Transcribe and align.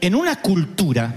en 0.00 0.14
una 0.14 0.40
cultura 0.40 1.14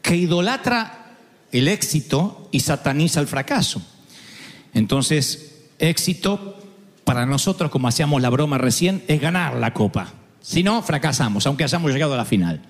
que 0.00 0.16
idolatra 0.16 1.16
el 1.52 1.68
éxito 1.68 2.48
y 2.50 2.60
sataniza 2.60 3.20
el 3.20 3.26
fracaso. 3.26 3.82
Entonces, 4.74 5.66
éxito 5.78 6.58
para 7.04 7.26
nosotros, 7.26 7.70
como 7.70 7.88
hacíamos 7.88 8.22
la 8.22 8.30
broma 8.30 8.58
recién, 8.58 9.02
es 9.08 9.20
ganar 9.20 9.56
la 9.56 9.74
copa. 9.74 10.12
Si 10.40 10.62
no, 10.62 10.82
fracasamos, 10.82 11.46
aunque 11.46 11.64
hayamos 11.64 11.92
llegado 11.92 12.14
a 12.14 12.16
la 12.16 12.24
final. 12.24 12.62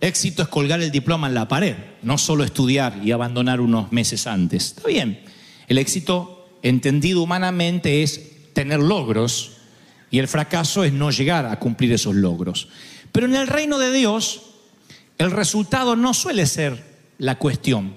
Éxito 0.00 0.42
es 0.42 0.48
colgar 0.48 0.80
el 0.80 0.90
diploma 0.90 1.28
en 1.28 1.34
la 1.34 1.48
pared, 1.48 1.76
no 2.02 2.18
solo 2.18 2.44
estudiar 2.44 3.00
y 3.02 3.12
abandonar 3.12 3.60
unos 3.60 3.92
meses 3.92 4.26
antes. 4.26 4.66
Está 4.76 4.88
bien. 4.88 5.22
El 5.68 5.78
éxito, 5.78 6.48
entendido 6.62 7.22
humanamente, 7.22 8.02
es 8.02 8.52
tener 8.52 8.80
logros 8.80 9.52
y 10.10 10.18
el 10.18 10.28
fracaso 10.28 10.84
es 10.84 10.92
no 10.92 11.10
llegar 11.10 11.46
a 11.46 11.58
cumplir 11.58 11.92
esos 11.92 12.14
logros. 12.14 12.68
Pero 13.12 13.26
en 13.26 13.36
el 13.36 13.46
reino 13.46 13.78
de 13.78 13.92
Dios, 13.92 14.42
el 15.18 15.30
resultado 15.30 15.96
no 15.96 16.14
suele 16.14 16.46
ser 16.46 16.96
la 17.18 17.38
cuestión. 17.38 17.94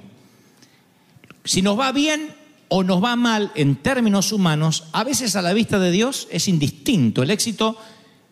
Si 1.44 1.61
nos 1.61 1.80
va 1.80 1.92
bien 1.92 2.36
o 2.67 2.84
nos 2.84 3.03
va 3.03 3.16
mal 3.16 3.52
en 3.56 3.76
términos 3.76 4.31
humanos, 4.31 4.86
a 4.92 5.03
veces 5.03 5.36
a 5.36 5.42
la 5.42 5.53
vista 5.53 5.80
de 5.80 5.92
Dios 5.92 6.28
es 6.31 6.48
indistinto. 6.48 7.23
El 7.23 7.31
éxito 7.31 7.78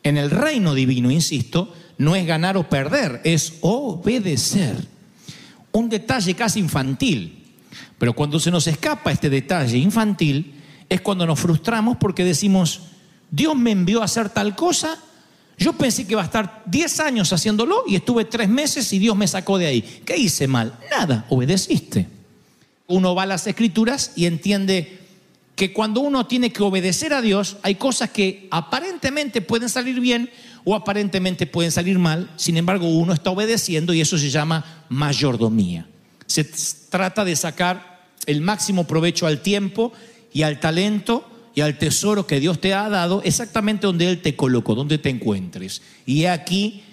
en 0.04 0.18
el 0.18 0.32
reino 0.32 0.74
divino, 0.74 1.12
insisto, 1.12 1.74
no 1.98 2.16
es 2.16 2.26
ganar 2.26 2.58
o 2.58 2.70
perder, 2.70 3.22
es 3.24 3.56
obedecer. 3.62 4.88
Un 5.72 5.90
detalle 5.90 6.36
casi 6.36 6.60
infantil. 6.60 7.46
Pero 7.98 8.14
cuando 8.14 8.40
se 8.40 8.52
nos 8.52 8.68
escapa 8.68 9.12
este 9.12 9.30
detalle 9.30 9.78
infantil, 9.78 10.54
es 10.88 11.02
cuando 11.02 11.26
nos 11.26 11.40
frustramos 11.40 11.98
porque 11.98 12.24
decimos, 12.24 12.82
Dios 13.32 13.56
me 13.56 13.72
envió 13.72 14.02
a 14.02 14.06
hacer 14.06 14.30
tal 14.30 14.56
cosa, 14.56 14.98
yo 15.58 15.74
pensé 15.74 16.06
que 16.06 16.14
iba 16.14 16.22
a 16.22 16.26
estar 16.26 16.64
10 16.68 17.00
años 17.00 17.34
haciéndolo 17.34 17.84
y 17.88 17.96
estuve 17.96 18.26
3 18.26 18.48
meses 18.48 18.94
y 18.94 19.00
Dios 19.00 19.18
me 19.18 19.28
sacó 19.28 19.58
de 19.58 19.66
ahí. 19.66 20.02
¿Qué 20.06 20.16
hice 20.16 20.48
mal? 20.48 20.78
Nada, 20.92 21.26
obedeciste. 21.30 22.08
Uno 22.86 23.16
va 23.16 23.24
a 23.24 23.26
las 23.26 23.48
escrituras 23.48 24.12
y 24.16 24.28
entiende 24.28 25.00
que 25.56 25.74
cuando 25.74 26.02
uno 26.02 26.28
tiene 26.28 26.54
que 26.54 26.62
obedecer 26.62 27.14
a 27.14 27.22
Dios, 27.22 27.58
hay 27.64 27.76
cosas 27.76 28.12
que 28.12 28.48
aparentemente 28.52 29.42
pueden 29.42 29.70
salir 29.70 30.00
bien 30.00 30.30
o 30.64 30.76
aparentemente 30.76 31.48
pueden 31.48 31.72
salir 31.72 31.98
mal, 31.98 32.30
sin 32.36 32.58
embargo 32.58 32.88
uno 32.88 33.14
está 33.14 33.32
obedeciendo 33.32 33.94
y 33.94 34.02
eso 34.02 34.18
se 34.18 34.30
llama 34.30 34.86
mayordomía. 34.90 35.88
Se 36.28 36.44
trata 36.90 37.26
de 37.26 37.36
sacar 37.36 38.06
el 38.28 38.42
máximo 38.42 38.86
provecho 38.86 39.26
al 39.26 39.42
tiempo 39.42 39.94
y 40.32 40.44
al 40.44 40.60
talento 40.60 41.28
y 41.58 41.62
al 41.62 41.80
tesoro 41.80 42.28
que 42.28 42.40
Dios 42.40 42.62
te 42.62 42.76
ha 42.76 42.88
dado 42.88 43.24
exactamente 43.24 43.88
donde 43.88 44.08
Él 44.08 44.22
te 44.22 44.36
colocó, 44.36 44.76
donde 44.76 45.00
te 45.00 45.10
encuentres. 45.10 45.82
Y 46.06 46.26
aquí 46.26 46.84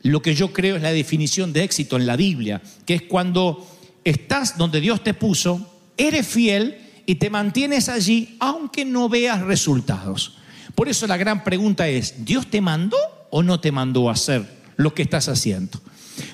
lo 0.00 0.22
que 0.22 0.34
yo 0.34 0.50
creo 0.50 0.76
es 0.76 0.82
la 0.82 0.92
definición 0.92 1.52
de 1.52 1.62
éxito 1.62 1.96
en 1.96 2.06
la 2.06 2.16
Biblia, 2.16 2.62
que 2.86 2.94
es 2.94 3.02
cuando 3.02 3.68
estás 4.02 4.56
donde 4.56 4.80
Dios 4.80 5.04
te 5.04 5.12
puso, 5.12 5.78
eres 5.98 6.26
fiel 6.26 6.78
y 7.04 7.16
te 7.16 7.28
mantienes 7.28 7.90
allí 7.90 8.38
aunque 8.40 8.86
no 8.86 9.10
veas 9.10 9.42
resultados. 9.42 10.38
Por 10.74 10.88
eso 10.88 11.06
la 11.06 11.18
gran 11.18 11.44
pregunta 11.44 11.86
es, 11.86 12.24
¿Dios 12.24 12.46
te 12.46 12.62
mandó 12.62 12.96
o 13.28 13.42
no 13.42 13.60
te 13.60 13.72
mandó 13.72 14.08
a 14.08 14.14
hacer 14.14 14.46
lo 14.76 14.94
que 14.94 15.02
estás 15.02 15.28
haciendo? 15.28 15.82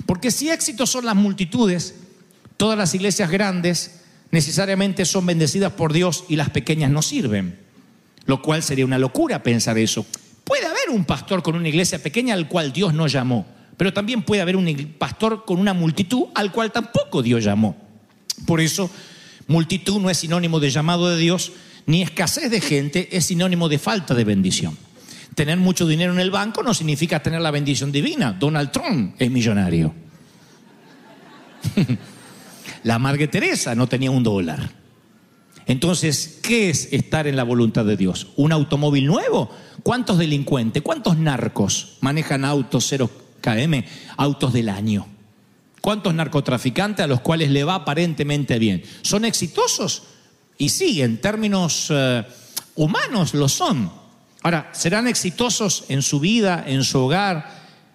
Porque 0.06 0.30
si 0.30 0.48
éxito 0.48 0.86
son 0.86 1.06
las 1.06 1.16
multitudes, 1.16 1.96
todas 2.56 2.78
las 2.78 2.94
iglesias 2.94 3.32
grandes 3.32 4.02
necesariamente 4.30 5.04
son 5.06 5.26
bendecidas 5.26 5.72
por 5.72 5.92
Dios 5.92 6.22
y 6.28 6.36
las 6.36 6.50
pequeñas 6.50 6.92
no 6.92 7.02
sirven, 7.02 7.68
lo 8.26 8.42
cual 8.42 8.62
sería 8.62 8.84
una 8.84 8.98
locura 8.98 9.42
pensar 9.42 9.78
eso. 9.78 10.06
Puede 10.44 10.66
haber 10.66 10.90
un 10.90 11.04
pastor 11.04 11.42
con 11.42 11.54
una 11.54 11.68
iglesia 11.68 12.02
pequeña 12.02 12.34
al 12.34 12.48
cual 12.48 12.72
Dios 12.72 12.94
no 12.94 13.06
llamó, 13.06 13.46
pero 13.76 13.92
también 13.92 14.22
puede 14.22 14.42
haber 14.42 14.56
un 14.56 14.94
pastor 14.98 15.44
con 15.44 15.58
una 15.58 15.74
multitud 15.74 16.24
al 16.34 16.52
cual 16.52 16.72
tampoco 16.72 17.22
Dios 17.22 17.44
llamó. 17.44 17.76
Por 18.46 18.60
eso, 18.60 18.90
multitud 19.46 20.00
no 20.00 20.10
es 20.10 20.18
sinónimo 20.18 20.60
de 20.60 20.70
llamado 20.70 21.08
de 21.08 21.18
Dios, 21.18 21.52
ni 21.86 22.02
escasez 22.02 22.50
de 22.50 22.60
gente 22.60 23.08
es 23.16 23.26
sinónimo 23.26 23.68
de 23.68 23.78
falta 23.78 24.14
de 24.14 24.24
bendición. 24.24 24.76
Tener 25.34 25.58
mucho 25.58 25.86
dinero 25.86 26.12
en 26.12 26.20
el 26.20 26.30
banco 26.30 26.62
no 26.62 26.74
significa 26.74 27.22
tener 27.22 27.40
la 27.40 27.50
bendición 27.50 27.92
divina. 27.92 28.32
Donald 28.32 28.70
Trump 28.72 29.14
es 29.18 29.30
millonario. 29.30 29.94
la 32.82 32.98
Madre 32.98 33.28
Teresa 33.28 33.74
no 33.74 33.86
tenía 33.86 34.10
un 34.10 34.22
dólar. 34.22 34.79
Entonces, 35.70 36.40
¿qué 36.42 36.68
es 36.68 36.88
estar 36.90 37.28
en 37.28 37.36
la 37.36 37.44
voluntad 37.44 37.84
de 37.84 37.96
Dios? 37.96 38.26
¿Un 38.34 38.50
automóvil 38.50 39.06
nuevo? 39.06 39.48
¿Cuántos 39.84 40.18
delincuentes, 40.18 40.82
cuántos 40.82 41.16
narcos 41.16 41.96
manejan 42.00 42.44
autos 42.44 42.86
0 42.88 43.08
km, 43.40 43.84
autos 44.16 44.52
del 44.52 44.68
año? 44.68 45.06
¿Cuántos 45.80 46.12
narcotraficantes 46.12 47.04
a 47.04 47.06
los 47.06 47.20
cuales 47.20 47.50
le 47.50 47.62
va 47.62 47.76
aparentemente 47.76 48.58
bien? 48.58 48.82
¿Son 49.02 49.24
exitosos? 49.24 50.02
Y 50.58 50.70
sí, 50.70 51.02
en 51.02 51.20
términos 51.20 51.86
eh, 51.90 52.26
humanos 52.74 53.32
lo 53.34 53.48
son. 53.48 53.92
Ahora, 54.42 54.70
¿serán 54.72 55.06
exitosos 55.06 55.84
en 55.88 56.02
su 56.02 56.18
vida, 56.18 56.64
en 56.66 56.82
su 56.82 56.98
hogar, 56.98 57.48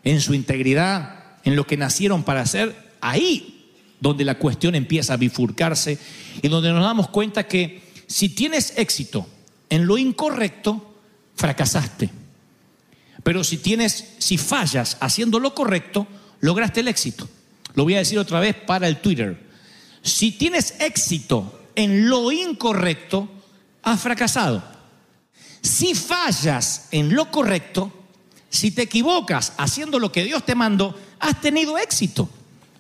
en 0.06 0.22
su 0.22 0.34
integridad, 0.34 1.26
en 1.44 1.58
lo 1.58 1.68
que 1.68 1.76
nacieron 1.76 2.24
para 2.24 2.40
hacer? 2.40 2.74
Ahí 3.02 3.55
donde 4.00 4.26
la 4.26 4.38
cuestión 4.38 4.76
empieza 4.76 5.14
a 5.14 5.18
bifurcarse 5.18 5.98
y 6.42 6.48
donde 6.48 6.72
nos 6.72 6.84
damos 6.84 7.10
cuenta 7.10 7.48
que 7.48 7.82
si 8.08 8.30
tienes 8.30 8.74
éxito 8.78 9.28
en 9.70 9.88
lo 9.88 9.98
incorrecto, 9.98 10.96
fracasaste. 11.36 12.10
Pero 13.24 13.44
si 13.44 13.58
tienes, 13.58 14.16
si 14.20 14.38
fallas 14.38 14.98
haciendo 15.00 15.40
lo 15.40 15.56
correcto, 15.56 16.08
lograste 16.42 16.82
el 16.82 16.88
éxito. 16.88 17.28
Lo 17.74 17.84
voy 17.84 17.96
a 17.96 18.00
decir 18.00 18.20
otra 18.20 18.40
vez 18.40 18.56
para 18.56 18.88
el 18.88 19.02
Twitter. 19.02 19.44
Si 20.02 20.32
tienes 20.32 20.76
éxito 20.80 21.62
en 21.76 22.08
lo 22.08 22.32
incorrecto, 22.32 23.28
has 23.82 24.00
fracasado. 24.00 24.64
Si 25.62 25.96
fallas 25.96 26.88
en 26.92 27.16
lo 27.16 27.32
correcto, 27.32 27.92
si 28.50 28.72
te 28.72 28.84
equivocas 28.84 29.54
haciendo 29.58 30.00
lo 30.00 30.12
que 30.12 30.24
Dios 30.24 30.46
te 30.46 30.54
mandó, 30.54 30.96
has 31.20 31.42
tenido 31.42 31.78
éxito. 31.78 32.30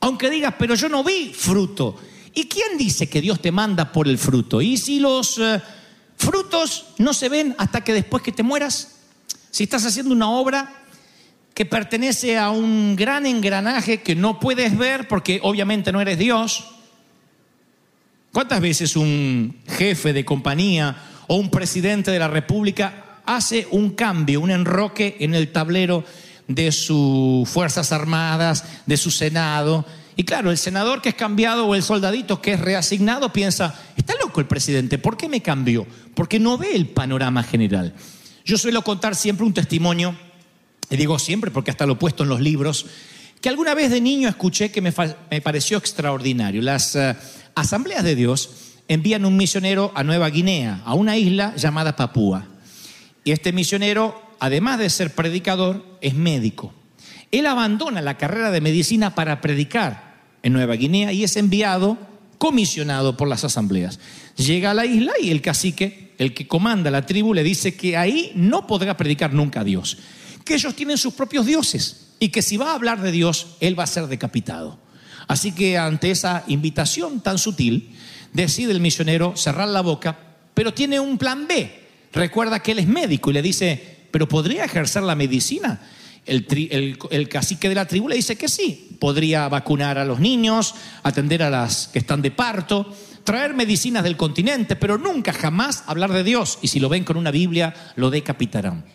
Aunque 0.01 0.29
digas, 0.29 0.53
pero 0.57 0.75
yo 0.75 0.89
no 0.89 1.03
vi 1.03 1.33
fruto. 1.33 1.97
¿Y 2.33 2.45
quién 2.45 2.77
dice 2.77 3.07
que 3.07 3.21
Dios 3.21 3.41
te 3.41 3.51
manda 3.51 3.91
por 3.91 4.07
el 4.07 4.17
fruto? 4.17 4.61
¿Y 4.61 4.77
si 4.77 4.99
los 4.99 5.37
eh, 5.37 5.61
frutos 6.17 6.87
no 6.97 7.13
se 7.13 7.29
ven 7.29 7.55
hasta 7.57 7.81
que 7.81 7.93
después 7.93 8.21
que 8.21 8.31
te 8.31 8.43
mueras? 8.43 8.97
Si 9.51 9.63
estás 9.63 9.85
haciendo 9.85 10.13
una 10.13 10.29
obra 10.29 10.83
que 11.53 11.65
pertenece 11.65 12.37
a 12.37 12.49
un 12.49 12.97
gran 12.97 13.25
engranaje 13.25 14.01
que 14.01 14.13
no 14.13 14.41
puedes 14.41 14.77
ver 14.77 15.07
porque 15.07 15.39
obviamente 15.41 15.93
no 15.93 16.01
eres 16.01 16.19
Dios. 16.19 16.65
¿Cuántas 18.33 18.59
veces 18.59 18.97
un 18.97 19.57
jefe 19.65 20.11
de 20.11 20.25
compañía 20.25 20.97
o 21.27 21.37
un 21.37 21.49
presidente 21.49 22.11
de 22.11 22.19
la 22.19 22.27
República 22.27 23.21
hace 23.25 23.65
un 23.71 23.91
cambio, 23.91 24.41
un 24.41 24.51
enroque 24.51 25.15
en 25.21 25.33
el 25.33 25.53
tablero 25.53 26.03
de 26.47 26.71
sus 26.71 27.47
Fuerzas 27.49 27.91
Armadas, 27.91 28.63
de 28.85 28.97
su 28.97 29.11
Senado? 29.11 29.85
Y 30.15 30.23
claro, 30.23 30.51
el 30.51 30.57
senador 30.57 31.01
que 31.01 31.09
es 31.09 31.15
cambiado 31.15 31.65
o 31.65 31.75
el 31.75 31.83
soldadito 31.83 32.41
que 32.41 32.53
es 32.53 32.59
reasignado 32.59 33.33
piensa, 33.33 33.77
está 33.97 34.13
loco 34.21 34.39
el 34.39 34.47
presidente, 34.47 34.97
¿por 34.97 35.17
qué 35.17 35.27
me 35.27 35.41
cambió? 35.41 35.85
Porque 36.13 36.39
no 36.39 36.57
ve 36.57 36.73
el 36.73 36.87
panorama 36.87 37.43
general. 37.43 37.93
Yo 38.45 38.57
suelo 38.57 38.81
contar 38.83 39.15
siempre 39.15 39.45
un 39.45 39.53
testimonio, 39.53 40.15
y 40.89 40.95
digo 40.95 41.19
siempre 41.19 41.51
porque 41.51 41.71
hasta 41.71 41.85
lo 41.85 41.93
he 41.93 41.97
puesto 41.97 42.23
en 42.23 42.29
los 42.29 42.39
libros, 42.39 42.85
que 43.41 43.49
alguna 43.49 43.73
vez 43.73 43.91
de 43.91 44.01
niño 44.01 44.29
escuché 44.29 44.71
que 44.71 44.81
me, 44.81 44.91
pareció 44.91 45.77
extraordinario. 45.77 46.61
Las 46.61 46.95
uh, 46.95 47.13
asambleas 47.53 48.03
de 48.03 48.15
Dios 48.15 48.49
envían 48.87 49.25
un 49.25 49.35
misionero 49.35 49.91
a 49.95 50.03
Nueva 50.03 50.29
Guinea, 50.29 50.81
a 50.85 50.93
una 50.93 51.17
isla 51.17 51.55
llamada 51.55 51.95
Papúa. 51.95 52.47
Y 53.23 53.31
este 53.31 53.51
misionero, 53.51 54.21
además 54.39 54.79
de 54.79 54.89
ser 54.89 55.13
predicador, 55.13 55.85
es 56.01 56.13
médico. 56.13 56.73
Él 57.31 57.45
abandona 57.47 58.01
la 58.01 58.17
carrera 58.17 58.51
de 58.51 58.61
medicina 58.61 59.15
para 59.15 59.41
predicar 59.41 60.15
en 60.43 60.53
Nueva 60.53 60.75
Guinea 60.75 61.11
y 61.11 61.23
es 61.23 61.35
enviado, 61.37 61.97
comisionado 62.37 63.17
por 63.17 63.27
las 63.27 63.43
asambleas. 63.43 63.99
Llega 64.37 64.71
a 64.71 64.73
la 64.73 64.85
isla 64.85 65.13
y 65.21 65.31
el 65.31 65.41
cacique, 65.41 66.13
el 66.17 66.33
que 66.33 66.47
comanda 66.47 66.91
la 66.91 67.05
tribu, 67.05 67.33
le 67.33 67.43
dice 67.43 67.75
que 67.75 67.97
ahí 67.97 68.31
no 68.35 68.67
podrá 68.67 68.95
predicar 68.95 69.33
nunca 69.33 69.61
a 69.61 69.63
Dios, 69.63 69.97
que 70.43 70.53
ellos 70.53 70.75
tienen 70.75 70.97
sus 70.97 71.13
propios 71.13 71.45
dioses 71.45 72.07
y 72.19 72.29
que 72.29 72.41
si 72.41 72.57
va 72.57 72.71
a 72.71 72.75
hablar 72.75 73.01
de 73.01 73.11
Dios, 73.11 73.57
él 73.59 73.77
va 73.77 73.83
a 73.83 73.87
ser 73.87 74.07
decapitado. 74.07 74.79
Así 75.27 75.51
que 75.51 75.77
ante 75.77 76.11
esa 76.11 76.43
invitación 76.47 77.21
tan 77.21 77.37
sutil, 77.37 77.95
decide 78.33 78.71
el 78.71 78.79
misionero 78.79 79.35
cerrar 79.35 79.67
la 79.67 79.81
boca, 79.81 80.17
pero 80.53 80.73
tiene 80.73 80.99
un 80.99 81.17
plan 81.17 81.47
B. 81.47 81.83
Recuerda 82.13 82.61
que 82.61 82.73
él 82.73 82.79
es 82.79 82.87
médico 82.87 83.31
y 83.31 83.33
le 83.33 83.41
dice, 83.41 83.94
pero 84.15 84.29
¿podría 84.29 84.63
ejercer 84.63 85.03
la 85.03 85.13
medicina? 85.13 85.77
El, 86.25 87.27
cacique 87.27 87.67
de 87.67 87.75
la 87.75 87.85
tribu 87.85 88.07
le 88.07 88.15
dice 88.15 88.37
que 88.37 88.47
sí, 88.47 88.95
podría 88.97 89.49
vacunar 89.49 89.97
a 89.97 90.05
los 90.05 90.21
niños, 90.21 90.73
atender 91.03 91.43
a 91.43 91.49
las 91.49 91.89
que 91.89 91.99
están 91.99 92.21
de 92.21 92.31
parto, 92.31 92.89
traer 93.25 93.53
medicinas 93.55 94.05
del 94.05 94.15
continente, 94.15 94.77
pero 94.77 94.97
nunca 94.97 95.33
jamás 95.33 95.83
hablar 95.87 96.13
de 96.13 96.23
Dios. 96.23 96.59
Y 96.61 96.69
si 96.69 96.79
lo 96.79 96.87
ven 96.87 97.03
con 97.03 97.17
una 97.17 97.29
Biblia, 97.29 97.73
lo 97.97 98.09
decapitarán. 98.09 98.85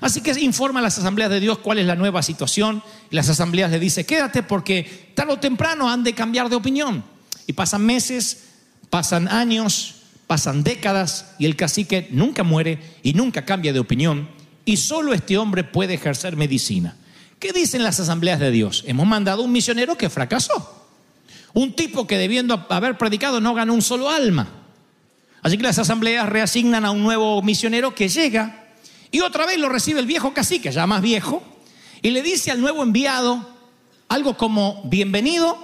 Así 0.00 0.22
que 0.22 0.30
informa 0.40 0.80
a 0.80 0.84
las 0.84 0.98
asambleas 0.98 1.28
de 1.28 1.40
Dios 1.40 1.58
cuál 1.58 1.78
es 1.78 1.84
la 1.84 1.94
nueva 1.94 2.22
situación. 2.22 2.82
Las 3.10 3.28
asambleas 3.28 3.70
le 3.70 3.80
dice, 3.80 4.06
quédate 4.06 4.42
porque 4.42 5.12
tarde 5.14 5.34
o 5.34 5.38
temprano 5.38 5.90
han 5.90 6.04
de 6.04 6.14
cambiar 6.14 6.48
de 6.48 6.56
opinión. 6.56 7.04
Y 7.46 7.52
pasan 7.52 7.84
meses, 7.84 8.44
pasan 8.88 9.28
años, 9.28 9.96
pasan 10.26 10.64
décadas 10.64 11.34
y 11.38 11.44
el 11.44 11.54
cacique 11.54 12.08
nunca 12.12 12.44
muere 12.44 12.78
y 13.02 13.12
nunca 13.12 13.44
cambia 13.44 13.74
de 13.74 13.80
opinión. 13.80 14.39
Y 14.70 14.76
solo 14.76 15.12
este 15.12 15.36
hombre 15.36 15.64
puede 15.64 15.94
ejercer 15.94 16.36
medicina. 16.36 16.94
¿Qué 17.40 17.52
dicen 17.52 17.82
las 17.82 17.98
asambleas 17.98 18.38
de 18.38 18.52
Dios? 18.52 18.84
Hemos 18.86 19.04
mandado 19.04 19.42
un 19.42 19.50
misionero 19.50 19.98
que 19.98 20.08
fracasó. 20.08 20.86
Un 21.54 21.72
tipo 21.74 22.06
que 22.06 22.16
debiendo 22.16 22.68
haber 22.70 22.96
predicado 22.96 23.40
no 23.40 23.52
ganó 23.52 23.74
un 23.74 23.82
solo 23.82 24.08
alma. 24.08 24.46
Así 25.42 25.56
que 25.56 25.64
las 25.64 25.80
asambleas 25.80 26.28
reasignan 26.28 26.84
a 26.84 26.92
un 26.92 27.02
nuevo 27.02 27.42
misionero 27.42 27.96
que 27.96 28.08
llega 28.08 28.68
y 29.10 29.22
otra 29.22 29.44
vez 29.44 29.58
lo 29.58 29.68
recibe 29.68 29.98
el 29.98 30.06
viejo 30.06 30.32
cacique, 30.32 30.70
ya 30.70 30.86
más 30.86 31.02
viejo, 31.02 31.42
y 32.00 32.10
le 32.10 32.22
dice 32.22 32.52
al 32.52 32.60
nuevo 32.60 32.84
enviado 32.84 33.44
algo 34.06 34.36
como, 34.36 34.82
bienvenido, 34.84 35.58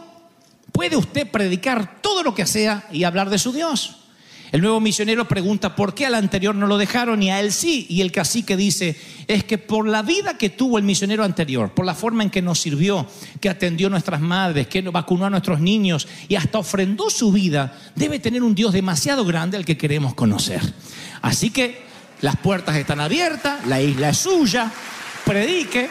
puede 0.72 0.96
usted 0.96 1.30
predicar 1.30 2.02
todo 2.02 2.24
lo 2.24 2.34
que 2.34 2.44
sea 2.44 2.88
y 2.90 3.04
hablar 3.04 3.30
de 3.30 3.38
su 3.38 3.52
Dios. 3.52 4.05
El 4.52 4.60
nuevo 4.60 4.80
misionero 4.80 5.26
pregunta 5.26 5.74
por 5.74 5.94
qué 5.94 6.06
al 6.06 6.14
anterior 6.14 6.54
no 6.54 6.66
lo 6.66 6.78
dejaron 6.78 7.22
y 7.22 7.30
a 7.30 7.40
él 7.40 7.52
sí. 7.52 7.86
Y 7.88 8.00
el 8.00 8.12
cacique 8.12 8.56
dice, 8.56 8.96
es 9.26 9.44
que 9.44 9.58
por 9.58 9.88
la 9.88 10.02
vida 10.02 10.38
que 10.38 10.50
tuvo 10.50 10.78
el 10.78 10.84
misionero 10.84 11.24
anterior, 11.24 11.72
por 11.74 11.84
la 11.84 11.94
forma 11.94 12.22
en 12.22 12.30
que 12.30 12.42
nos 12.42 12.60
sirvió, 12.60 13.06
que 13.40 13.48
atendió 13.48 13.88
a 13.88 13.90
nuestras 13.90 14.20
madres, 14.20 14.68
que 14.68 14.82
vacunó 14.82 15.26
a 15.26 15.30
nuestros 15.30 15.60
niños 15.60 16.06
y 16.28 16.36
hasta 16.36 16.58
ofrendó 16.58 17.10
su 17.10 17.32
vida, 17.32 17.76
debe 17.94 18.18
tener 18.18 18.42
un 18.42 18.54
Dios 18.54 18.72
demasiado 18.72 19.24
grande 19.24 19.56
al 19.56 19.64
que 19.64 19.76
queremos 19.76 20.14
conocer. 20.14 20.60
Así 21.22 21.50
que 21.50 21.82
las 22.20 22.36
puertas 22.36 22.76
están 22.76 23.00
abiertas, 23.00 23.66
la 23.66 23.80
isla 23.82 24.10
es 24.10 24.18
suya, 24.18 24.70
predique. 25.24 25.88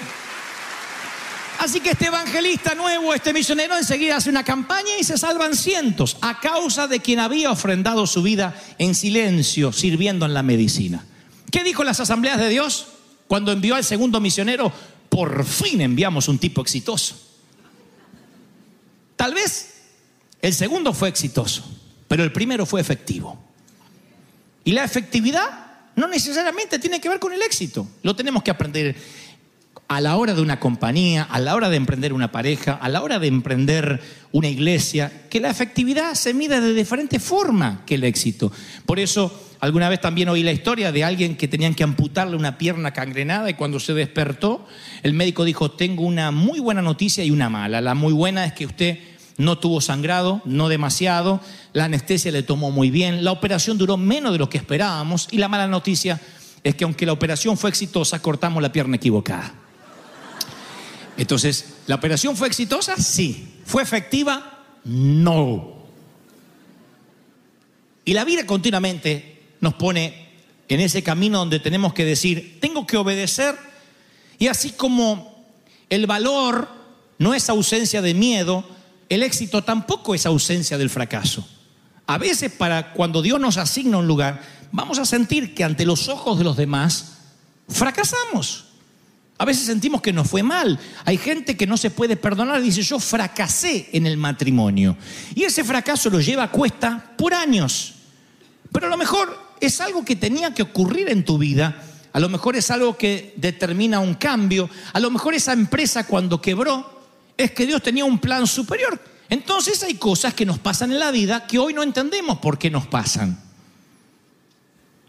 Así 1.60 1.80
que 1.80 1.92
este 1.92 2.08
evangelista 2.08 2.76
nuevo, 2.76 3.14
este 3.14 3.34
misionero, 3.34 3.78
enseguida 3.78 4.18
hace 4.18 4.30
una 4.30 4.44
campaña 4.44 4.98
y 5.00 5.04
se 5.04 5.18
salvan 5.18 5.56
cientos 5.56 6.18
a 6.22 6.40
causa 6.40 6.88
de 6.88 7.00
quien 7.00 7.20
había 7.20 7.52
ofrendado 7.52 8.08
su 8.08 8.22
vida 8.22 8.60
en 8.78 8.96
silencio, 8.96 9.72
sirviendo 9.72 10.26
en 10.26 10.34
la 10.34 10.44
medicina. 10.44 11.06
¿Qué 11.52 11.64
dijo 11.64 11.84
las 11.84 12.00
asambleas 12.00 12.38
de 12.40 12.50
Dios 12.50 12.88
cuando 13.28 13.52
envió 13.52 13.76
al 13.76 13.84
segundo 13.84 14.20
misionero? 14.20 14.72
Por 15.10 15.46
fin 15.46 15.82
enviamos 15.82 16.28
un 16.28 16.40
tipo 16.40 16.62
exitoso. 16.62 17.16
Tal 19.16 19.34
vez 19.34 19.76
el 20.42 20.54
segundo 20.54 20.94
fue 20.94 21.10
exitoso, 21.10 21.64
pero 22.08 22.24
el 22.24 22.32
primero 22.32 22.66
fue 22.66 22.82
efectivo. 22.82 23.40
Y 24.64 24.74
la 24.74 24.84
efectividad 24.84 25.66
no 25.96 26.08
necesariamente 26.08 26.80
tiene 26.80 27.00
que 27.00 27.10
ver 27.10 27.20
con 27.20 27.34
el 27.34 27.42
éxito. 27.42 27.88
Lo 28.04 28.16
tenemos 28.16 28.44
que 28.44 28.52
aprender 28.52 28.96
a 29.88 30.02
la 30.02 30.16
hora 30.18 30.34
de 30.34 30.42
una 30.42 30.60
compañía, 30.60 31.24
a 31.24 31.40
la 31.40 31.56
hora 31.56 31.70
de 31.70 31.78
emprender 31.78 32.14
una 32.14 32.32
pareja, 32.32 32.74
a 32.74 32.90
la 32.90 33.04
hora 33.04 33.20
de 33.20 33.28
emprender 33.28 34.02
una 34.32 34.48
iglesia, 34.48 35.12
que 35.30 35.40
la 35.40 35.50
efectividad 35.50 36.14
se 36.16 36.34
mide 36.34 36.60
de 36.60 36.74
diferente 36.74 37.20
forma 37.20 37.84
que 37.86 37.96
el 37.96 38.04
éxito. 38.04 38.52
Por 38.86 39.00
eso, 39.00 39.32
alguna 39.60 39.88
vez 39.88 40.02
también 40.02 40.30
oí 40.30 40.42
la 40.42 40.52
historia 40.52 40.92
de 40.92 41.04
alguien 41.04 41.36
que 41.36 41.48
tenían 41.48 41.76
que 41.76 41.84
amputarle 41.84 42.36
una 42.36 42.58
pierna 42.58 42.92
cangrenada 42.92 43.50
y 43.50 43.54
cuando 43.54 43.80
se 43.80 43.94
despertó, 43.94 44.66
el 45.04 45.14
médico 45.14 45.46
dijo, 45.46 45.72
tengo 45.72 46.04
una 46.04 46.32
muy 46.32 46.60
buena 46.60 46.82
noticia 46.82 47.24
y 47.24 47.32
una 47.32 47.50
mala. 47.50 47.80
La 47.80 47.94
muy 47.94 48.14
buena 48.14 48.46
es 48.46 48.54
que 48.54 48.66
usted 48.66 48.98
no 49.38 49.60
tuvo 49.60 49.82
sangrado, 49.82 50.42
no 50.46 50.68
demasiado, 50.68 51.42
la 51.74 51.86
anestesia 51.86 52.32
le 52.32 52.42
tomó 52.42 52.72
muy 52.72 52.90
bien, 52.90 53.24
la 53.24 53.32
operación 53.32 53.78
duró 53.78 53.98
menos 53.98 54.32
de 54.32 54.40
lo 54.40 54.50
que 54.50 54.58
esperábamos 54.58 55.28
y 55.30 55.38
la 55.38 55.50
mala 55.50 55.68
noticia 55.68 56.20
es 56.64 56.74
que 56.74 56.86
aunque 56.86 57.06
la 57.06 57.12
operación 57.12 57.58
fue 57.58 57.70
exitosa, 57.70 58.22
cortamos 58.22 58.64
la 58.64 58.72
pierna 58.72 58.96
equivocada. 58.96 59.65
Entonces, 61.18 61.76
¿la 61.88 61.96
operación 61.96 62.36
fue 62.36 62.48
exitosa? 62.48 62.98
Sí. 62.98 63.60
¿Fue 63.66 63.82
efectiva? 63.84 64.64
No. 64.84 65.76
Y 68.04 68.14
la 68.14 68.24
vida 68.24 68.46
continuamente 68.46 69.42
nos 69.62 69.74
pone 69.74 70.26
en 70.68 70.80
ese 70.80 71.04
camino 71.04 71.40
donde 71.40 71.60
tenemos 71.60 71.94
que 71.94 72.06
decir, 72.06 72.60
tengo 72.62 72.86
que 72.86 72.98
obedecer. 72.98 73.56
Y 74.38 74.48
así 74.48 74.72
como 74.72 75.46
el 75.90 76.06
valor 76.06 76.68
no 77.18 77.34
es 77.34 77.50
ausencia 77.50 78.02
de 78.02 78.14
miedo, 78.14 78.68
el 79.10 79.24
éxito 79.24 79.64
tampoco 79.64 80.16
es 80.16 80.26
ausencia 80.26 80.78
del 80.78 80.90
fracaso. 80.90 81.48
A 82.08 82.18
veces 82.18 82.52
para 82.52 82.94
cuando 82.94 83.22
Dios 83.22 83.40
nos 83.40 83.58
asigna 83.58 83.98
un 83.98 84.08
lugar, 84.08 84.42
vamos 84.72 85.00
a 85.00 85.06
sentir 85.06 85.56
que 85.56 85.64
ante 85.64 85.86
los 85.86 86.10
ojos 86.10 86.38
de 86.38 86.44
los 86.44 86.58
demás 86.58 87.14
fracasamos. 87.68 88.65
A 89.38 89.46
veces 89.46 89.66
sentimos 89.66 90.02
que 90.02 90.14
nos 90.14 90.30
fue 90.30 90.44
mal. 90.44 90.80
Hay 91.04 91.18
gente 91.18 91.58
que 91.58 91.68
no 91.68 91.76
se 91.76 91.90
puede 91.90 92.16
perdonar 92.16 92.62
dice, 92.62 92.82
yo 92.82 93.00
fracasé 93.00 93.90
en 93.92 94.08
el 94.08 94.18
matrimonio. 94.18 94.98
Y 95.34 95.44
ese 95.44 95.64
fracaso 95.64 96.10
lo 96.10 96.22
lleva 96.22 96.44
a 96.44 96.52
cuesta 96.52 97.14
por 97.18 97.34
años. 97.34 97.96
Pero 98.72 98.88
a 98.88 98.90
lo 98.90 98.98
mejor 98.98 99.38
es 99.60 99.82
algo 99.82 100.06
que 100.06 100.16
tenía 100.16 100.54
que 100.54 100.64
ocurrir 100.64 101.10
en 101.10 101.26
tu 101.26 101.38
vida. 101.38 101.84
A 102.14 102.20
lo 102.20 102.30
mejor 102.30 102.56
es 102.56 102.72
algo 102.72 102.98
que 102.98 103.34
determina 103.36 104.00
un 104.00 104.14
cambio. 104.14 104.70
A 104.94 105.02
lo 105.02 105.12
mejor 105.12 105.34
esa 105.34 105.52
empresa 105.52 106.08
cuando 106.08 106.42
quebró 106.42 107.08
es 107.36 107.52
que 107.52 107.66
Dios 107.66 107.84
tenía 107.84 108.06
un 108.06 108.20
plan 108.20 108.48
superior. 108.48 109.02
Entonces 109.30 109.84
hay 109.84 109.96
cosas 109.96 110.34
que 110.34 110.46
nos 110.46 110.60
pasan 110.60 110.94
en 110.94 111.00
la 111.00 111.12
vida 111.12 111.46
que 111.46 111.60
hoy 111.60 111.74
no 111.74 111.84
entendemos 111.84 112.40
por 112.40 112.58
qué 112.58 112.70
nos 112.70 112.88
pasan. 112.88 113.45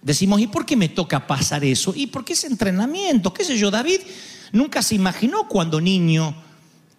Decimos, 0.07 0.41
¿y 0.41 0.47
por 0.47 0.65
qué 0.65 0.77
me 0.77 0.89
toca 0.89 1.27
pasar 1.27 1.65
eso? 1.65 1.93
¿Y 1.93 2.07
por 2.07 2.25
qué 2.25 2.35
ese 2.35 2.47
entrenamiento? 2.47 3.35
¿Qué 3.35 3.43
sé 3.43 3.59
yo? 3.59 3.73
David 3.73 3.99
nunca 4.53 4.81
se 4.81 4.95
imaginó 4.95 5.49
cuando 5.49 5.81
niño 5.81 6.33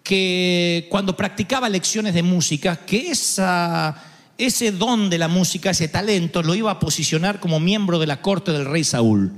que 0.02 0.86
cuando 0.90 1.16
practicaba 1.16 1.70
lecciones 1.70 2.12
de 2.12 2.22
música, 2.22 2.76
que 2.84 3.10
esa, 3.10 3.96
ese 4.36 4.72
don 4.72 5.08
de 5.08 5.16
la 5.16 5.26
música, 5.26 5.70
ese 5.70 5.88
talento, 5.88 6.42
lo 6.42 6.54
iba 6.54 6.70
a 6.70 6.78
posicionar 6.78 7.40
como 7.40 7.58
miembro 7.58 7.98
de 7.98 8.06
la 8.06 8.20
corte 8.20 8.52
del 8.52 8.66
rey 8.66 8.84
Saúl. 8.84 9.32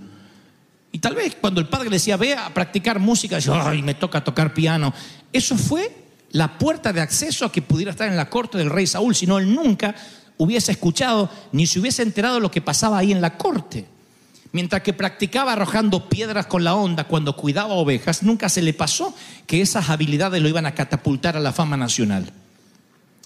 Y 0.91 0.99
tal 0.99 1.15
vez 1.15 1.37
cuando 1.41 1.61
el 1.61 1.69
padre 1.69 1.91
le 1.91 1.95
decía, 1.95 2.17
ve 2.17 2.35
a 2.35 2.53
practicar 2.53 2.99
música, 2.99 3.37
decía, 3.37 3.69
ay, 3.69 3.83
me 3.83 3.95
toca 3.95 4.25
tocar 4.25 4.53
piano. 4.53 4.93
Eso 5.33 5.57
fue 5.57 5.95
la 6.33 6.59
puerta 6.59 6.93
de 6.93 7.03
acceso 7.03 7.45
a 7.45 7.53
que 7.53 7.63
pudiera 7.63 7.93
estar 7.93 8.09
en 8.09 8.17
la 8.17 8.29
corte 8.29 8.59
del 8.59 8.69
rey 8.69 8.89
Saúl, 8.89 9.15
si 9.15 9.29
no, 9.29 9.39
él 9.39 9.55
nunca 9.55 9.95
hubiese 10.41 10.73
escuchado 10.73 11.29
ni 11.53 11.67
se 11.67 11.79
hubiese 11.79 12.03
enterado 12.03 12.37
de 12.37 12.41
lo 12.41 12.51
que 12.51 12.63
pasaba 12.63 12.97
ahí 12.97 13.13
en 13.13 13.21
la 13.21 13.37
corte. 13.37 13.87
Mientras 14.53 14.83
que 14.83 14.95
practicaba 14.95 15.53
arrojando 15.53 16.09
piedras 16.09 16.47
con 16.47 16.65
la 16.65 16.75
onda 16.75 17.05
cuando 17.05 17.37
cuidaba 17.37 17.75
ovejas, 17.75 18.23
nunca 18.23 18.49
se 18.49 18.63
le 18.63 18.73
pasó 18.73 19.15
que 19.47 19.61
esas 19.61 19.91
habilidades 19.91 20.41
lo 20.41 20.49
iban 20.49 20.65
a 20.65 20.75
catapultar 20.75 21.37
a 21.37 21.41
la 21.41 21.53
fama 21.53 21.77
nacional. 21.77 22.33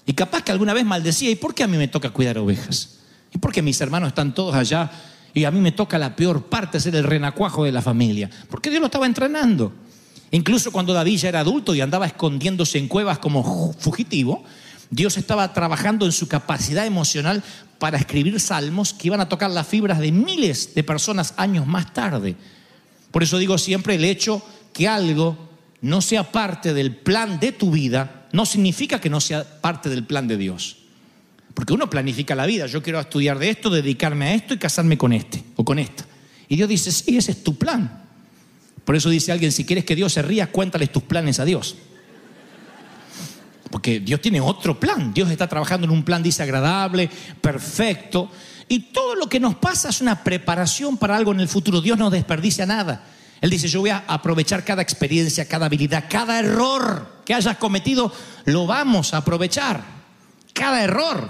Y 0.05 0.13
capaz 0.13 0.43
que 0.43 0.51
alguna 0.51 0.73
vez 0.73 0.85
maldecía, 0.85 1.31
¿y 1.31 1.35
por 1.35 1.55
qué 1.55 1.63
a 1.63 1.67
mí 1.67 1.77
me 1.77 1.87
toca 1.87 2.09
cuidar 2.09 2.37
ovejas? 2.37 2.99
¿Y 3.33 3.37
por 3.37 3.53
qué 3.53 3.61
mis 3.61 3.79
hermanos 3.79 4.09
están 4.09 4.33
todos 4.33 4.53
allá 4.53 4.91
y 5.33 5.45
a 5.45 5.51
mí 5.51 5.61
me 5.61 5.71
toca 5.71 5.97
la 5.97 6.17
peor 6.17 6.43
parte, 6.43 6.81
ser 6.81 6.95
el 6.95 7.05
renacuajo 7.05 7.63
de 7.63 7.71
la 7.71 7.81
familia? 7.81 8.29
Porque 8.49 8.69
Dios 8.69 8.81
lo 8.81 8.87
estaba 8.87 9.05
entrenando. 9.05 9.71
Incluso 10.31 10.71
cuando 10.71 10.93
David 10.93 11.17
ya 11.17 11.29
era 11.29 11.39
adulto 11.39 11.73
y 11.73 11.79
andaba 11.79 12.05
escondiéndose 12.05 12.77
en 12.77 12.89
cuevas 12.89 13.19
como 13.19 13.73
fugitivo, 13.79 14.43
Dios 14.89 15.17
estaba 15.17 15.53
trabajando 15.53 16.05
en 16.05 16.11
su 16.11 16.27
capacidad 16.27 16.85
emocional 16.85 17.43
para 17.79 17.97
escribir 17.97 18.39
salmos 18.39 18.93
que 18.93 19.07
iban 19.07 19.21
a 19.21 19.29
tocar 19.29 19.51
las 19.51 19.67
fibras 19.67 19.99
de 19.99 20.11
miles 20.11 20.73
de 20.75 20.83
personas 20.83 21.33
años 21.37 21.67
más 21.67 21.93
tarde. 21.93 22.35
Por 23.11 23.23
eso 23.23 23.37
digo 23.37 23.57
siempre, 23.57 23.95
el 23.95 24.05
hecho 24.05 24.41
que 24.73 24.87
algo 24.87 25.49
no 25.81 26.01
sea 26.01 26.31
parte 26.31 26.73
del 26.73 26.95
plan 26.95 27.39
de 27.39 27.51
tu 27.51 27.71
vida 27.71 28.27
no 28.31 28.45
significa 28.45 28.99
que 28.99 29.09
no 29.09 29.21
sea 29.21 29.61
parte 29.61 29.89
del 29.89 30.05
plan 30.05 30.27
de 30.27 30.37
Dios. 30.37 30.77
Porque 31.53 31.73
uno 31.73 31.89
planifica 31.89 32.35
la 32.35 32.45
vida, 32.45 32.67
yo 32.67 32.83
quiero 32.83 32.99
estudiar 32.99 33.39
de 33.39 33.49
esto, 33.49 33.69
dedicarme 33.69 34.25
a 34.25 34.33
esto 34.33 34.53
y 34.53 34.57
casarme 34.57 34.97
con 34.97 35.13
este 35.13 35.43
o 35.55 35.63
con 35.63 35.79
esta. 35.79 36.05
Y 36.49 36.57
Dios 36.57 36.67
dice, 36.67 36.91
sí, 36.91 37.17
ese 37.17 37.31
es 37.31 37.43
tu 37.43 37.57
plan. 37.57 38.03
Por 38.83 38.95
eso 38.95 39.09
dice 39.09 39.31
alguien, 39.31 39.51
si 39.51 39.63
quieres 39.65 39.85
que 39.85 39.95
Dios 39.95 40.13
se 40.13 40.21
ría, 40.21 40.51
cuéntales 40.51 40.91
tus 40.91 41.03
planes 41.03 41.39
a 41.39 41.45
Dios. 41.45 41.75
Porque 43.71 43.99
Dios 43.99 44.21
tiene 44.21 44.41
otro 44.41 44.79
plan. 44.79 45.13
Dios 45.13 45.29
está 45.29 45.47
trabajando 45.47 45.85
en 45.85 45.91
un 45.91 46.03
plan, 46.03 46.21
dice, 46.21 46.43
agradable, 46.43 47.09
perfecto. 47.41 48.29
Y 48.67 48.91
todo 48.91 49.15
lo 49.15 49.27
que 49.27 49.39
nos 49.39 49.55
pasa 49.55 49.89
es 49.89 50.01
una 50.01 50.23
preparación 50.23 50.97
para 50.97 51.15
algo 51.15 51.31
en 51.31 51.39
el 51.39 51.47
futuro. 51.47 51.81
Dios 51.81 51.97
no 51.97 52.09
desperdicia 52.09 52.65
nada. 52.65 53.03
Él 53.41 53.49
dice, 53.49 53.67
yo 53.67 53.81
voy 53.81 53.89
a 53.89 54.03
aprovechar 54.07 54.63
cada 54.63 54.81
experiencia, 54.81 55.47
cada 55.47 55.67
habilidad, 55.67 56.05
cada 56.09 56.39
error 56.39 57.21
que 57.25 57.33
hayas 57.33 57.57
cometido, 57.57 58.11
lo 58.45 58.65
vamos 58.65 59.13
a 59.13 59.17
aprovechar. 59.17 59.83
Cada 60.53 60.83
error, 60.83 61.29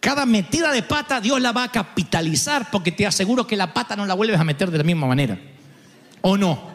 cada 0.00 0.26
metida 0.26 0.72
de 0.72 0.82
pata, 0.82 1.20
Dios 1.20 1.40
la 1.40 1.52
va 1.52 1.64
a 1.64 1.72
capitalizar 1.72 2.70
porque 2.70 2.92
te 2.92 3.06
aseguro 3.06 3.46
que 3.46 3.56
la 3.56 3.72
pata 3.72 3.94
no 3.94 4.04
la 4.04 4.14
vuelves 4.14 4.40
a 4.40 4.44
meter 4.44 4.70
de 4.70 4.78
la 4.78 4.84
misma 4.84 5.06
manera. 5.06 5.38
¿O 6.22 6.36
no? 6.36 6.71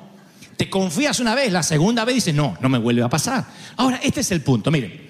Te 0.57 0.69
confías 0.69 1.19
una 1.19 1.35
vez, 1.35 1.51
la 1.51 1.61
segunda 1.63 2.03
vez 2.03 2.15
dices, 2.15 2.33
no, 2.33 2.57
no 2.61 2.67
me 2.69 2.77
vuelve 2.79 3.03
a 3.03 3.09
pasar. 3.09 3.45
Ahora, 3.75 3.99
este 4.03 4.21
es 4.21 4.31
el 4.31 4.41
punto, 4.41 4.71
miren. 4.71 5.07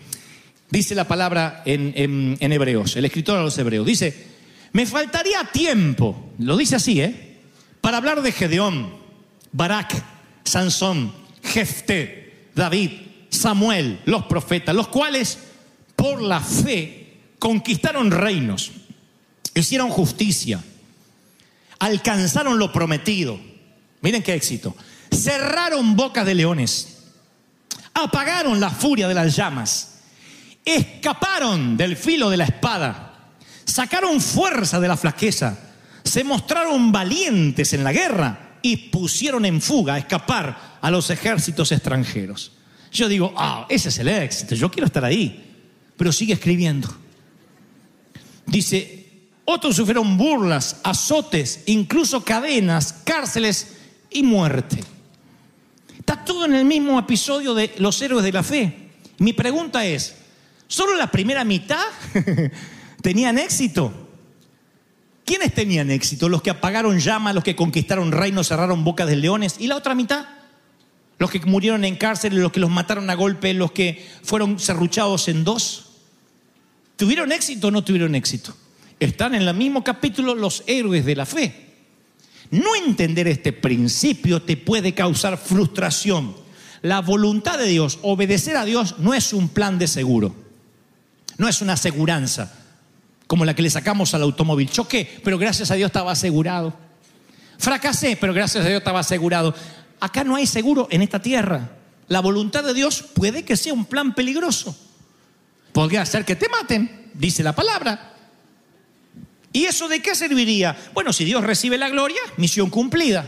Dice 0.70 0.94
la 0.94 1.08
palabra 1.08 1.64
en, 1.66 1.94
en- 1.96 2.38
en 2.40 2.52
Hebreos, 2.52 2.98
el 2.98 3.06
escritor 3.06 3.40
a 3.40 3.44
los 3.44 3.58
Hebreos. 3.58 3.86
Dice, 3.86 4.28
me 4.74 4.86
faltaría 4.86 5.46
tiempo, 5.54 6.32
lo 6.40 6.58
dice 6.58 6.76
así, 6.76 7.00
¿eh? 7.02 7.38
Para 7.80 7.98
hablar 7.98 8.22
de 8.22 8.34
Gedeón, 8.34 8.94
Barak, 9.54 10.04
Sansón, 10.44 11.14
Jefté, 11.42 12.50
David, 12.54 12.92
Samuel, 13.30 14.00
los 14.06 14.26
profetas, 14.26 14.76
los 14.76 14.90
cuales 14.90 15.38
por 15.96 16.22
la 16.22 16.42
fe 16.42 17.14
conquistaron 17.40 18.12
reinos, 18.12 18.72
hicieron 19.56 19.90
justicia, 19.90 20.62
alcanzaron 21.80 22.60
lo 22.60 22.72
prometido. 22.74 23.40
Miren 24.02 24.22
qué 24.24 24.34
éxito. 24.34 24.76
Cerraron 25.12 25.96
bocas 25.96 26.26
de 26.26 26.36
leones, 26.36 26.98
apagaron 27.94 28.60
la 28.60 28.70
furia 28.70 29.08
de 29.08 29.14
las 29.14 29.36
llamas, 29.36 30.00
escaparon 30.64 31.78
del 31.78 31.96
filo 31.96 32.30
de 32.30 32.38
la 32.38 32.46
espada, 32.46 33.32
sacaron 33.66 34.22
fuerza 34.22 34.80
de 34.80 34.88
la 34.88 34.98
flaqueza, 34.98 35.58
se 36.04 36.24
mostraron 36.24 36.92
valientes 36.92 37.74
en 37.74 37.84
la 37.84 37.94
guerra 37.94 38.60
y 38.62 38.78
pusieron 38.78 39.46
en 39.46 39.62
fuga, 39.62 39.96
a 39.96 39.98
escapar 40.00 40.78
a 40.82 40.92
los 40.92 41.10
ejércitos 41.10 41.72
extranjeros. 41.72 42.54
Yo 42.92 43.08
digo, 43.08 43.34
ah, 43.38 43.66
ese 43.70 43.90
es 43.90 44.00
el 44.00 44.08
éxito, 44.08 44.56
yo 44.56 44.72
quiero 44.72 44.88
estar 44.88 45.04
ahí, 45.04 45.56
pero 45.96 46.12
sigue 46.12 46.34
escribiendo. 46.34 46.94
Dice, 48.46 49.30
otros 49.46 49.76
sufrieron 49.76 50.18
burlas, 50.18 50.82
azotes, 50.84 51.64
incluso 51.68 52.24
cadenas, 52.24 52.94
cárceles 53.04 53.78
y 54.10 54.24
muerte. 54.24 54.80
Está 56.08 56.24
todo 56.24 56.46
en 56.46 56.56
el 56.56 56.64
mismo 56.64 56.98
episodio 56.98 57.54
de 57.54 57.76
los 57.80 58.02
héroes 58.02 58.24
de 58.24 58.32
la 58.32 58.42
fe. 58.42 58.92
Mi 59.18 59.34
pregunta 59.34 59.86
es, 59.86 60.16
¿solo 60.66 60.96
la 60.96 61.12
primera 61.12 61.44
mitad 61.44 61.84
tenían 63.02 63.38
éxito? 63.38 63.92
¿Quiénes 65.26 65.54
tenían 65.54 65.92
éxito? 65.92 66.30
Los 66.30 66.42
que 66.42 66.50
apagaron 66.50 66.98
llamas, 66.98 67.36
los 67.36 67.44
que 67.44 67.58
conquistaron 67.58 68.14
reinos, 68.14 68.48
cerraron 68.48 68.86
bocas 68.86 69.06
de 69.06 69.18
leones. 69.18 69.58
¿Y 69.60 69.68
la 69.68 69.76
otra 69.76 69.96
mitad? 69.96 70.26
Los 71.18 71.30
que 71.30 71.42
murieron 71.42 71.84
en 71.84 71.98
cárcel, 71.98 72.38
los 72.38 72.54
que 72.54 72.62
los 72.62 72.70
mataron 72.70 73.10
a 73.10 73.16
golpe, 73.16 73.54
los 73.54 73.74
que 73.74 74.08
fueron 74.24 74.60
serruchados 74.60 75.28
en 75.28 75.44
dos. 75.44 75.90
¿Tuvieron 76.96 77.34
éxito 77.34 77.68
o 77.68 77.72
no 77.72 77.84
tuvieron 77.84 78.16
éxito? 78.16 78.56
Están 78.98 79.36
en 79.36 79.42
el 79.42 79.54
mismo 79.54 79.84
capítulo 79.84 80.36
los 80.36 80.64
héroes 80.68 81.04
de 81.04 81.16
la 81.18 81.26
fe. 81.26 81.67
No 82.52 82.76
entender 82.76 83.28
este 83.28 83.54
principio 83.54 84.42
te 84.42 84.58
puede 84.58 84.94
causar 84.94 85.38
frustración. 85.38 86.36
La 86.82 87.02
voluntad 87.02 87.58
de 87.58 87.66
Dios, 87.66 88.00
obedecer 88.02 88.56
a 88.56 88.66
Dios, 88.66 88.96
no 89.00 89.14
es 89.14 89.34
un 89.34 89.50
plan 89.50 89.78
de 89.80 89.88
seguro. 89.88 90.36
No 91.38 91.48
es 91.48 91.62
una 91.62 91.74
aseguranza 91.74 92.54
como 93.28 93.44
la 93.46 93.54
que 93.54 93.62
le 93.62 93.70
sacamos 93.70 94.14
al 94.14 94.24
automóvil. 94.24 94.70
Choqué, 94.70 95.20
pero 95.24 95.38
gracias 95.38 95.70
a 95.70 95.76
Dios 95.76 95.88
estaba 95.90 96.12
asegurado. 96.12 96.74
Fracasé, 97.58 98.18
pero 98.20 98.34
gracias 98.34 98.64
a 98.66 98.68
Dios 98.68 98.80
estaba 98.80 99.00
asegurado. 99.00 99.54
Acá 100.00 100.24
no 100.24 100.36
hay 100.36 100.48
seguro 100.48 100.88
en 100.90 101.02
esta 101.02 101.22
tierra. 101.22 101.72
La 102.08 102.22
voluntad 102.22 102.64
de 102.64 102.74
Dios 102.74 103.04
puede 103.14 103.44
que 103.44 103.58
sea 103.58 103.74
un 103.74 103.86
plan 103.86 104.16
peligroso. 104.16 104.76
Podría 105.74 106.06
ser 106.06 106.24
que 106.24 106.36
te 106.36 106.48
maten, 106.48 107.12
dice 107.14 107.44
la 107.44 107.54
palabra. 107.54 108.17
¿Y 109.58 109.66
eso 109.66 109.88
de 109.88 110.04
qué 110.04 110.14
serviría? 110.14 110.78
Bueno, 110.94 111.12
si 111.12 111.26
Dios 111.26 111.44
recibe 111.44 111.80
la 111.80 111.90
gloria, 111.90 112.22
misión 112.38 112.70
cumplida. 112.70 113.28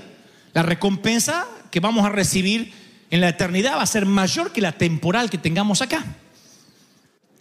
La 0.54 0.62
recompensa 0.62 1.48
que 1.72 1.80
vamos 1.80 2.06
a 2.06 2.10
recibir 2.10 2.72
en 3.10 3.20
la 3.20 3.30
eternidad 3.30 3.78
va 3.78 3.82
a 3.82 3.88
ser 3.88 4.06
mayor 4.06 4.52
que 4.52 4.62
la 4.62 4.74
temporal 4.74 5.32
que 5.32 5.40
tengamos 5.40 5.82
acá. 5.82 6.06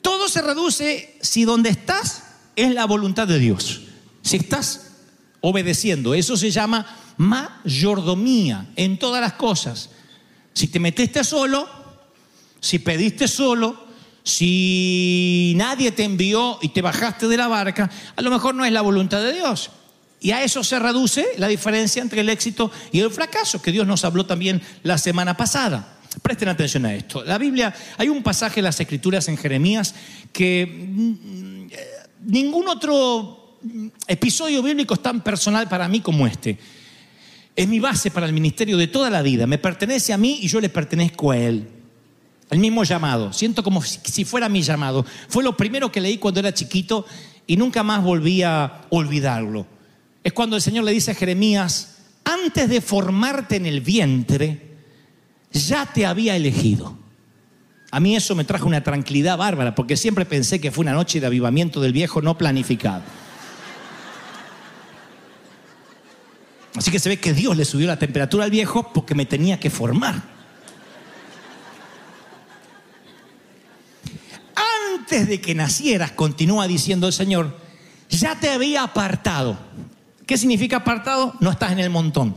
Todo 0.01 0.27
se 0.27 0.41
reduce 0.41 1.19
si 1.21 1.45
donde 1.45 1.69
estás 1.69 2.23
es 2.57 2.73
la 2.73 2.87
voluntad 2.87 3.29
de 3.29 3.39
Dios. 3.39 3.83
Si 4.23 4.39
estás 4.39 4.93
obedeciendo, 5.43 6.15
eso 6.15 6.39
se 6.39 6.51
llama 6.51 6.87
mayordomía 7.19 8.71
en 8.75 8.99
todas 8.99 9.21
las 9.21 9.35
cosas. 9.35 9.91
Si 10.55 10.67
te 10.67 10.81
metiste 10.81 11.25
solo, 11.25 11.69
si 12.59 12.79
pediste 12.79 13.29
solo, 13.29 13.88
si 14.29 15.55
nadie 15.57 15.91
te 15.91 16.05
envió 16.05 16.59
y 16.61 16.69
te 16.69 16.83
bajaste 16.83 17.29
de 17.29 17.39
la 17.39 17.49
barca, 17.49 17.91
a 18.15 18.21
lo 18.21 18.31
mejor 18.31 18.55
no 18.55 18.63
es 18.63 18.71
la 18.71 18.83
voluntad 18.83 19.23
de 19.23 19.33
Dios. 19.33 19.71
Y 20.21 20.33
a 20.33 20.45
eso 20.45 20.63
se 20.63 20.79
reduce 20.79 21.27
la 21.39 21.49
diferencia 21.49 22.03
entre 22.03 22.21
el 22.21 22.29
éxito 22.29 22.71
y 22.93 23.01
el 23.01 23.11
fracaso, 23.11 23.63
que 23.63 23.73
Dios 23.73 23.87
nos 23.87 24.05
habló 24.05 24.27
también 24.27 24.61
la 24.83 24.99
semana 24.99 25.35
pasada. 25.35 25.97
Presten 26.21 26.49
atención 26.49 26.85
a 26.85 26.95
esto. 26.95 27.25
La 27.25 27.39
Biblia, 27.39 27.75
hay 27.97 28.11
un 28.11 28.23
pasaje 28.23 28.61
en 28.61 28.65
las 28.65 28.79
Escrituras 28.79 29.29
en 29.29 29.39
Jeremías 29.39 29.95
que 30.31 30.67
mm, 30.67 31.67
eh, 31.71 31.79
ningún 32.27 32.69
otro 32.69 33.57
mm, 33.63 33.89
episodio 34.09 34.63
bíblico 34.63 34.93
es 34.93 35.03
tan 35.03 35.23
personal 35.23 35.69
para 35.71 35.89
mí 35.89 36.01
como 36.01 36.27
este. 36.27 36.59
Es 37.57 37.67
mi 37.67 37.81
base 37.81 38.11
para 38.11 38.27
el 38.27 38.35
ministerio 38.35 38.77
de 38.77 38.89
toda 38.89 39.09
la 39.09 39.23
vida. 39.23 39.47
Me 39.47 39.57
pertenece 39.57 40.13
a 40.13 40.19
mí 40.19 40.41
y 40.43 40.49
yo 40.49 40.61
le 40.61 40.69
pertenezco 40.69 41.31
a 41.31 41.39
Él. 41.39 41.78
El 42.51 42.59
mismo 42.61 42.83
llamado. 42.85 43.33
Siento 43.33 43.63
como 43.63 43.83
si- 43.83 44.25
fuera 44.25 44.49
mi 44.49 44.63
llamado. 44.63 45.05
Fue 45.29 45.45
lo 45.45 45.57
primero 45.57 45.93
que 45.93 46.01
leí 46.01 46.19
cuando 46.19 46.41
era 46.41 46.53
chiquito 46.55 47.05
y 47.47 47.57
nunca 47.57 47.83
más 47.83 48.03
volví 48.03 48.43
a 48.43 48.83
olvidarlo. 48.91 49.67
Es 50.25 50.33
cuando 50.33 50.57
el 50.57 50.63
Señor 50.63 50.85
le 50.85 50.93
dice 50.93 51.11
a 51.11 51.15
Jeremías, 51.15 51.97
antes 52.25 52.69
de 52.69 52.81
formarte 52.81 53.57
en 53.57 53.67
el 53.67 53.81
vientre, 53.81 54.77
ya 55.53 55.87
te 55.87 56.05
había 56.07 56.37
elegido. 56.37 56.97
A 57.91 58.01
mí 58.01 58.15
eso 58.17 58.35
me 58.35 58.45
trajo 58.45 58.67
una 58.67 58.83
tranquilidad 58.83 59.39
bárbara, 59.39 59.75
porque 59.75 59.97
siempre 59.97 60.27
pensé 60.27 60.61
que 60.61 60.71
fue 60.71 60.83
una 60.83 60.93
noche 60.93 61.21
de 61.21 61.27
avivamiento 61.27 61.81
del 61.81 61.93
viejo 61.95 62.21
no 62.21 62.37
planificado. 62.37 63.03
Así 66.77 66.91
que 66.91 66.99
se 66.99 67.09
ve 67.09 67.19
que 67.19 67.33
Dios 67.33 67.57
le 67.57 67.65
subió 67.65 67.87
la 67.87 67.99
temperatura 67.99 68.45
al 68.45 68.51
viejo 68.51 68.93
porque 68.93 69.15
me 69.15 69.27
tenía 69.27 69.59
que 69.59 69.71
formar. 69.71 70.38
Antes 75.11 75.27
de 75.27 75.41
que 75.41 75.55
nacieras, 75.55 76.11
continúa 76.11 76.69
diciendo 76.69 77.07
el 77.07 77.15
Señor, 77.15 77.57
ya 78.11 78.39
te 78.39 78.51
había 78.51 78.83
apartado. 78.83 79.59
¿Qué 80.27 80.37
significa 80.37 80.77
apartado? 80.77 81.33
No 81.41 81.51
estás 81.51 81.73
en 81.73 81.79
el 81.79 81.89
montón. 81.89 82.37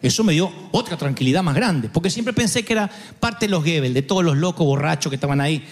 Eso 0.00 0.22
me 0.22 0.32
dio 0.32 0.48
otra 0.70 0.96
tranquilidad 0.96 1.42
más 1.42 1.56
grande, 1.56 1.88
porque 1.88 2.10
siempre 2.10 2.32
pensé 2.32 2.64
que 2.64 2.74
era 2.74 2.88
parte 3.18 3.46
de 3.46 3.50
los 3.50 3.64
Gebel, 3.64 3.92
de 3.92 4.02
todos 4.02 4.22
los 4.22 4.36
locos 4.36 4.64
borrachos 4.64 5.10
que 5.10 5.16
estaban 5.16 5.40
ahí. 5.40 5.66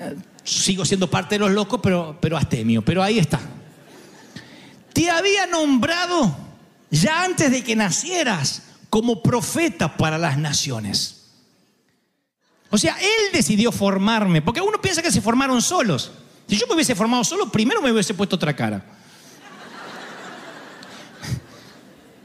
Eh, 0.00 0.16
Sigo 0.44 0.84
siendo 0.84 1.08
parte 1.08 1.36
de 1.36 1.38
los 1.38 1.50
locos, 1.50 1.80
pero, 1.82 2.18
pero 2.20 2.36
astemio, 2.36 2.82
pero 2.82 3.02
ahí 3.02 3.18
está. 3.18 3.40
Te 4.92 5.08
había 5.08 5.46
nombrado 5.46 6.36
ya 6.90 7.24
antes 7.24 7.50
de 7.50 7.64
que 7.64 7.74
nacieras 7.74 8.64
como 8.90 9.22
profeta 9.22 9.96
para 9.96 10.18
las 10.18 10.36
naciones. 10.36 11.19
O 12.70 12.78
sea, 12.78 12.96
Él 13.00 13.32
decidió 13.32 13.72
formarme, 13.72 14.42
porque 14.42 14.60
uno 14.60 14.80
piensa 14.80 15.02
que 15.02 15.10
se 15.10 15.20
formaron 15.20 15.60
solos. 15.60 16.12
Si 16.46 16.56
yo 16.56 16.66
me 16.66 16.74
hubiese 16.74 16.94
formado 16.94 17.24
solo, 17.24 17.50
primero 17.50 17.82
me 17.82 17.92
hubiese 17.92 18.14
puesto 18.14 18.36
otra 18.36 18.54
cara. 18.54 18.84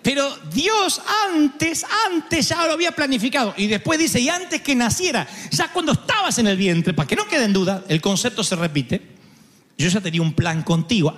Pero 0.05 0.37
Dios 0.53 1.01
antes, 1.33 1.83
antes 2.07 2.47
ya 2.47 2.63
lo 2.67 2.73
había 2.73 2.91
planificado. 2.91 3.55
Y 3.57 3.65
después 3.65 3.97
dice, 3.97 4.19
y 4.19 4.29
antes 4.29 4.61
que 4.61 4.75
naciera, 4.75 5.27
ya 5.49 5.73
cuando 5.73 5.93
estabas 5.93 6.37
en 6.37 6.45
el 6.45 6.57
vientre, 6.57 6.93
para 6.93 7.07
que 7.07 7.15
no 7.15 7.27
quede 7.27 7.45
en 7.45 7.53
duda, 7.53 7.83
el 7.87 8.01
concepto 8.01 8.43
se 8.43 8.55
repite, 8.55 9.01
yo 9.79 9.89
ya 9.89 10.01
tenía 10.01 10.21
un 10.21 10.33
plan 10.33 10.61
contigo. 10.61 11.11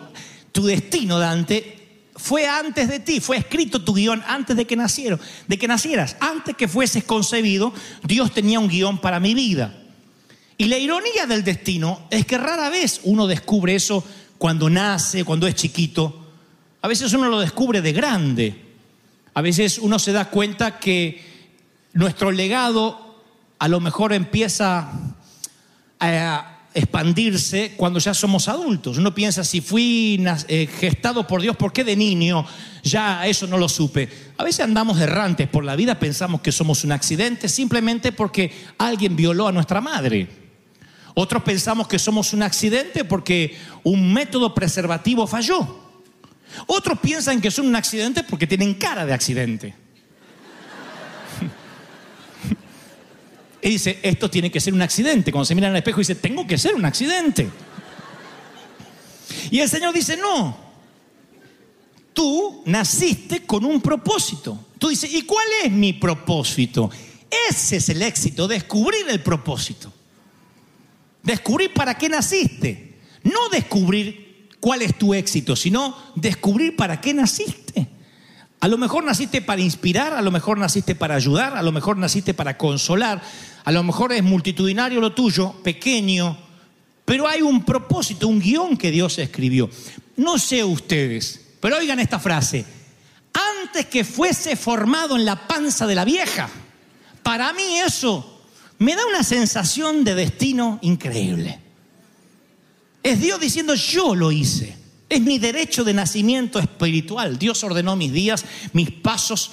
Tu 0.54 0.66
destino, 0.66 1.20
Dante, 1.20 1.77
fue 2.18 2.48
antes 2.48 2.90
de 2.90 3.00
ti, 3.00 3.20
fue 3.20 3.38
escrito 3.38 3.84
tu 3.84 3.94
guion 3.94 4.24
antes 4.28 4.58
de 4.58 4.66
que 4.66 4.76
nacieron, 4.76 5.20
de 5.48 5.58
que 5.58 5.68
nacieras, 5.68 6.18
antes 6.20 6.56
que 6.56 6.68
fueses 6.68 7.04
concebido, 7.04 7.74
Dios 8.04 8.34
tenía 8.34 8.60
un 8.60 8.68
guion 8.68 8.98
para 9.00 9.20
mi 9.20 9.34
vida. 9.34 9.74
Y 10.58 10.66
la 10.66 10.78
ironía 10.80 11.28
del 11.28 11.44
destino 11.44 12.08
es 12.10 12.26
que 12.26 12.38
rara 12.38 12.70
vez 12.70 13.02
uno 13.04 13.28
descubre 13.28 13.76
eso 13.76 14.04
cuando 14.40 14.70
nace, 14.70 15.24
cuando 15.24 15.46
es 15.46 15.54
chiquito. 15.54 16.26
A 16.82 16.88
veces 16.88 17.14
uno 17.14 17.30
lo 17.30 17.40
descubre 17.40 17.82
de 17.82 17.94
grande. 17.94 18.66
A 19.36 19.42
veces 19.42 19.78
uno 19.78 20.00
se 20.00 20.12
da 20.12 20.32
cuenta 20.32 20.80
que 20.80 21.24
nuestro 21.94 22.32
legado 22.32 23.22
a 23.60 23.68
lo 23.68 23.80
mejor 23.80 24.14
empieza 24.14 24.90
a, 26.00 26.57
expandirse 26.78 27.74
cuando 27.76 28.00
ya 28.00 28.14
somos 28.14 28.48
adultos. 28.48 29.00
Uno 29.00 29.14
piensa, 29.14 29.44
si 29.44 29.62
fui 29.62 30.24
eh, 30.48 30.68
gestado 30.80 31.26
por 31.26 31.42
Dios, 31.42 31.56
¿por 31.58 31.74
qué 31.74 31.84
de 31.84 31.96
niño 31.96 32.46
ya 32.84 33.26
eso 33.26 33.48
no 33.48 33.58
lo 33.58 33.68
supe? 33.68 34.08
A 34.38 34.44
veces 34.44 34.62
andamos 34.62 35.00
errantes 35.00 35.48
por 35.48 35.66
la 35.66 35.76
vida, 35.76 35.98
pensamos 35.98 36.42
que 36.42 36.52
somos 36.52 36.84
un 36.84 36.92
accidente 36.92 37.50
simplemente 37.50 38.12
porque 38.12 38.52
alguien 38.78 39.16
violó 39.16 39.48
a 39.48 39.52
nuestra 39.52 39.82
madre. 39.82 40.28
Otros 41.16 41.42
pensamos 41.42 41.88
que 41.88 41.98
somos 41.98 42.34
un 42.34 42.44
accidente 42.44 43.04
porque 43.04 43.58
un 43.84 44.14
método 44.14 44.54
preservativo 44.54 45.26
falló. 45.26 45.84
Otros 46.68 47.00
piensan 47.00 47.42
que 47.42 47.50
son 47.50 47.66
un 47.66 47.76
accidente 47.76 48.24
porque 48.24 48.46
tienen 48.46 48.76
cara 48.76 49.04
de 49.04 49.14
accidente. 49.14 49.74
Y 53.62 53.70
dice, 53.70 54.00
esto 54.04 54.30
tiene 54.30 54.52
que 54.52 54.60
ser 54.60 54.74
un 54.74 54.82
accidente. 54.82 55.32
Cuando 55.32 55.46
se 55.46 55.56
mira 55.56 55.68
en 55.68 55.74
el 55.74 55.78
espejo 55.78 56.00
dice, 56.00 56.16
tengo 56.16 56.46
que 56.46 56.58
ser 56.58 56.76
un 56.76 56.86
accidente. 56.86 57.50
Y 59.50 59.60
el 59.60 59.70
Señor 59.70 59.94
dice, 59.94 60.18
no, 60.18 60.58
tú 62.14 62.62
naciste 62.66 63.46
con 63.46 63.66
un 63.66 63.82
propósito. 63.82 64.68
Tú 64.78 64.90
dices, 64.90 65.12
¿y 65.14 65.24
cuál 65.24 65.46
es 65.64 65.72
mi 65.72 65.94
propósito? 65.94 66.90
Ese 67.50 67.78
es 67.78 67.90
el 67.90 68.02
éxito, 68.02 68.48
descubrir 68.48 69.08
el 69.10 69.22
propósito. 69.22 69.92
Descubrir 71.24 71.74
para 71.74 71.98
qué 71.98 72.10
naciste. 72.10 73.00
No 73.24 73.50
descubrir 73.50 74.48
cuál 74.60 74.82
es 74.82 74.98
tu 74.98 75.14
éxito, 75.14 75.56
sino 75.56 75.96
descubrir 76.16 76.76
para 76.76 77.02
qué 77.02 77.14
naciste. 77.14 77.88
A 78.60 78.68
lo 78.68 78.78
mejor 78.78 79.04
naciste 79.04 79.42
para 79.42 79.62
inspirar, 79.62 80.14
a 80.14 80.22
lo 80.22 80.32
mejor 80.32 80.58
naciste 80.58 80.96
para 80.96 81.16
ayudar, 81.16 81.56
a 81.56 81.62
lo 81.62 81.72
mejor 81.72 81.98
naciste 81.98 82.34
para 82.34 82.58
consolar, 82.58 83.22
a 83.64 83.72
lo 83.72 83.84
mejor 83.84 84.14
es 84.14 84.24
multitudinario 84.24 85.00
lo 85.00 85.14
tuyo, 85.14 85.54
pequeño, 85.64 86.38
pero 87.06 87.28
hay 87.28 87.42
un 87.42 87.64
propósito, 87.64 88.28
un 88.28 88.40
guion 88.40 88.76
que 88.76 88.92
Dios 88.92 89.20
escribió. 89.20 89.70
No 90.18 90.40
sé 90.40 90.64
ustedes, 90.64 91.40
pero 91.60 91.78
oigan 91.78 92.00
esta 92.00 92.20
frase. 92.20 92.66
Antes 93.62 93.86
que 93.86 94.04
fuese 94.04 94.56
formado 94.56 95.16
en 95.16 95.26
la 95.26 95.48
panza 95.48 95.86
de 95.86 95.96
la 95.96 96.04
vieja, 96.04 96.50
para 97.22 97.54
mí 97.54 97.78
eso 97.86 98.42
me 98.80 98.96
da 98.96 99.06
una 99.06 99.24
sensación 99.24 100.04
de 100.04 100.16
destino 100.16 100.80
increíble. 100.82 101.60
Es 103.04 103.20
Dios 103.20 103.40
diciendo, 103.40 103.76
yo 103.76 104.16
lo 104.16 104.32
hice. 104.32 104.77
Es 105.10 105.22
mi 105.22 105.40
derecho 105.40 105.84
de 105.84 105.94
nacimiento 105.94 106.60
espiritual. 106.60 107.40
Dios 107.40 107.64
ordenó 107.64 107.96
mis 107.96 108.12
días, 108.12 108.44
mis 108.74 108.92
pasos. 108.92 109.52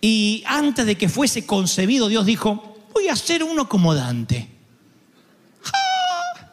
Y 0.00 0.42
antes 0.46 0.86
de 0.86 0.96
que 0.96 1.08
fuese 1.08 1.46
concebido, 1.46 2.08
Dios 2.08 2.26
dijo, 2.26 2.78
voy 2.92 3.08
a 3.08 3.16
ser 3.16 3.44
uno 3.44 3.68
como 3.68 3.94
Dante. 3.94 4.48
¡Ah! 5.66 6.46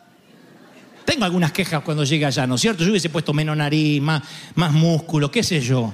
Tengo 1.06 1.26
algunas 1.26 1.52
quejas 1.52 1.82
cuando 1.84 2.04
llegue 2.04 2.26
allá, 2.26 2.46
¿no 2.46 2.56
es 2.56 2.62
cierto? 2.62 2.84
Yo 2.84 2.92
hubiese 2.92 3.10
puesto 3.10 3.34
menos 3.34 3.58
nariz, 3.58 4.02
más, 4.02 4.22
más 4.54 4.72
músculo, 4.72 5.32
qué 5.32 5.44
sé 5.44 5.62
yo. 5.62 5.92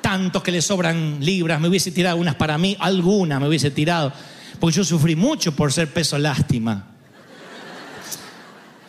Tantos 0.00 0.42
que 0.42 0.52
le 0.52 0.62
sobran 0.62 1.18
libras, 1.20 1.60
me 1.60 1.68
hubiese 1.68 1.90
tirado 1.90 2.18
unas 2.18 2.36
para 2.36 2.56
mí, 2.58 2.76
algunas 2.78 3.40
me 3.40 3.48
hubiese 3.48 3.70
tirado. 3.70 4.12
Porque 4.60 4.76
yo 4.76 4.84
sufrí 4.84 5.16
mucho 5.16 5.56
por 5.56 5.72
ser 5.72 5.92
peso 5.92 6.18
lástima. 6.18 6.93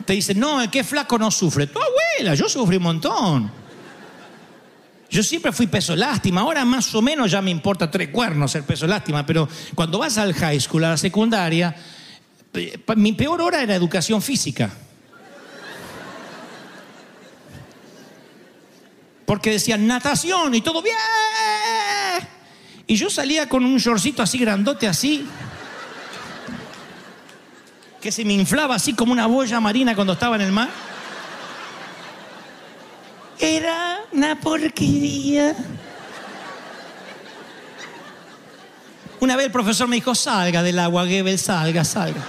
Te 0.05 0.13
dicen, 0.13 0.39
no, 0.39 0.61
el 0.61 0.69
que 0.69 0.79
es 0.79 0.87
flaco 0.87 1.17
no 1.17 1.31
sufre. 1.31 1.67
Tu 1.67 1.79
abuela, 1.79 2.35
yo 2.35 2.47
sufrí 2.47 2.77
un 2.77 2.83
montón. 2.83 3.51
Yo 5.09 5.23
siempre 5.23 5.51
fui 5.51 5.67
peso 5.67 5.95
lástima, 5.95 6.41
ahora 6.41 6.65
más 6.65 6.93
o 6.93 7.01
menos 7.01 7.31
ya 7.31 7.41
me 7.41 7.51
importa 7.51 7.89
tres 7.89 8.09
cuernos 8.09 8.51
ser 8.51 8.63
peso 8.63 8.85
lástima, 8.85 9.25
pero 9.25 9.47
cuando 9.73 9.99
vas 9.99 10.17
al 10.17 10.33
high 10.33 10.59
school, 10.59 10.83
a 10.83 10.89
la 10.89 10.97
secundaria, 10.97 11.75
eh, 12.53 12.79
mi 12.97 13.13
peor 13.13 13.41
hora 13.41 13.61
era 13.61 13.75
educación 13.75 14.21
física. 14.21 14.71
Porque 19.25 19.51
decían 19.51 19.87
natación 19.87 20.53
y 20.53 20.61
todo 20.61 20.81
bien. 20.81 20.95
Y 22.87 22.95
yo 22.95 23.09
salía 23.09 23.49
con 23.49 23.65
un 23.65 23.77
shortcito 23.77 24.21
así 24.21 24.37
grandote, 24.37 24.87
así, 24.87 25.25
que 28.05 28.11
se 28.11 28.23
me 28.23 28.33
inflaba 28.33 28.75
así 28.75 28.93
como 28.93 29.11
una 29.11 29.25
boya 29.25 29.59
marina 29.59 29.95
cuando 29.95 30.13
estaba 30.13 30.35
en 30.35 30.43
el 30.43 30.51
mar. 30.51 30.69
Era 33.39 34.01
una 34.11 34.39
porquería. 34.39 35.55
Una 39.19 39.35
vez 39.35 39.47
el 39.47 39.51
profesor 39.51 39.87
me 39.87 39.95
dijo, 39.95 40.13
salga 40.13 40.61
del 40.61 40.77
agua, 40.77 41.07
Gebel, 41.07 41.39
salga, 41.39 41.83
salga. 41.83 42.21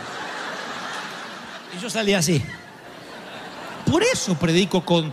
Y 1.77 1.83
yo 1.83 1.91
salí 1.91 2.15
así. 2.15 2.43
Por 3.85 4.03
eso 4.03 4.35
predico 4.35 4.83
con 4.83 5.13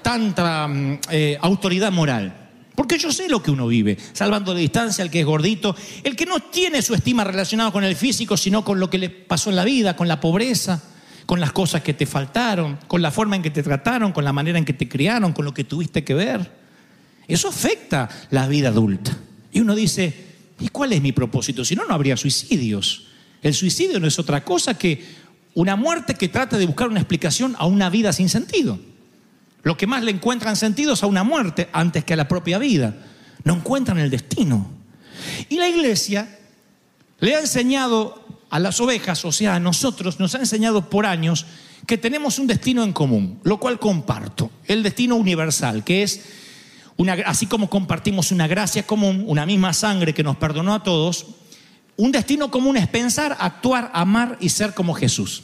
tanta 0.00 0.68
mm, 0.68 1.00
eh, 1.10 1.38
autoridad 1.42 1.90
moral. 1.90 2.43
Porque 2.74 2.98
yo 2.98 3.12
sé 3.12 3.28
lo 3.28 3.42
que 3.42 3.52
uno 3.52 3.68
vive, 3.68 3.96
salvando 4.12 4.52
la 4.52 4.58
distancia 4.58 5.04
al 5.04 5.10
que 5.10 5.20
es 5.20 5.26
gordito, 5.26 5.76
el 6.02 6.16
que 6.16 6.26
no 6.26 6.40
tiene 6.40 6.82
su 6.82 6.94
estima 6.94 7.22
relacionada 7.22 7.70
con 7.70 7.84
el 7.84 7.94
físico, 7.94 8.36
sino 8.36 8.64
con 8.64 8.80
lo 8.80 8.90
que 8.90 8.98
le 8.98 9.10
pasó 9.10 9.50
en 9.50 9.56
la 9.56 9.64
vida, 9.64 9.94
con 9.94 10.08
la 10.08 10.20
pobreza, 10.20 10.82
con 11.24 11.40
las 11.40 11.52
cosas 11.52 11.82
que 11.82 11.94
te 11.94 12.04
faltaron, 12.04 12.78
con 12.88 13.00
la 13.00 13.12
forma 13.12 13.36
en 13.36 13.42
que 13.42 13.50
te 13.50 13.62
trataron, 13.62 14.12
con 14.12 14.24
la 14.24 14.32
manera 14.32 14.58
en 14.58 14.64
que 14.64 14.72
te 14.72 14.88
criaron, 14.88 15.32
con 15.32 15.44
lo 15.44 15.54
que 15.54 15.64
tuviste 15.64 16.02
que 16.02 16.14
ver. 16.14 16.50
Eso 17.28 17.48
afecta 17.48 18.08
la 18.30 18.48
vida 18.48 18.68
adulta. 18.68 19.16
Y 19.52 19.60
uno 19.60 19.76
dice, 19.76 20.12
¿y 20.58 20.68
cuál 20.68 20.92
es 20.92 21.00
mi 21.00 21.12
propósito? 21.12 21.64
Si 21.64 21.76
no, 21.76 21.84
no 21.86 21.94
habría 21.94 22.16
suicidios. 22.16 23.06
El 23.40 23.54
suicidio 23.54 24.00
no 24.00 24.08
es 24.08 24.18
otra 24.18 24.42
cosa 24.42 24.76
que 24.76 25.04
una 25.54 25.76
muerte 25.76 26.14
que 26.14 26.28
trata 26.28 26.58
de 26.58 26.66
buscar 26.66 26.88
una 26.88 27.00
explicación 27.00 27.54
a 27.58 27.66
una 27.66 27.88
vida 27.88 28.12
sin 28.12 28.28
sentido. 28.28 28.78
Lo 29.64 29.76
que 29.76 29.86
más 29.86 30.04
le 30.04 30.10
encuentran 30.10 30.56
sentido 30.56 30.92
es 30.92 31.02
a 31.02 31.06
una 31.06 31.24
muerte 31.24 31.68
antes 31.72 32.04
que 32.04 32.12
a 32.12 32.16
la 32.16 32.28
propia 32.28 32.58
vida. 32.58 32.94
No 33.42 33.54
encuentran 33.54 33.98
el 33.98 34.10
destino. 34.10 34.70
Y 35.48 35.56
la 35.56 35.68
iglesia 35.68 36.38
le 37.18 37.34
ha 37.34 37.40
enseñado 37.40 38.24
a 38.50 38.58
las 38.60 38.80
ovejas, 38.80 39.24
o 39.24 39.32
sea, 39.32 39.56
a 39.56 39.60
nosotros, 39.60 40.20
nos 40.20 40.34
ha 40.34 40.38
enseñado 40.38 40.88
por 40.88 41.06
años 41.06 41.46
que 41.86 41.98
tenemos 41.98 42.38
un 42.38 42.46
destino 42.46 42.84
en 42.84 42.92
común, 42.92 43.40
lo 43.42 43.58
cual 43.58 43.78
comparto, 43.78 44.50
el 44.66 44.82
destino 44.82 45.16
universal, 45.16 45.82
que 45.82 46.02
es, 46.02 46.20
una, 46.96 47.14
así 47.26 47.46
como 47.46 47.68
compartimos 47.68 48.30
una 48.30 48.46
gracia 48.46 48.86
común, 48.86 49.24
una 49.26 49.44
misma 49.44 49.72
sangre 49.72 50.14
que 50.14 50.22
nos 50.22 50.36
perdonó 50.36 50.74
a 50.74 50.82
todos, 50.82 51.26
un 51.96 52.12
destino 52.12 52.50
común 52.50 52.76
es 52.76 52.88
pensar, 52.88 53.36
actuar, 53.40 53.90
amar 53.94 54.36
y 54.40 54.50
ser 54.50 54.74
como 54.74 54.94
Jesús. 54.94 55.42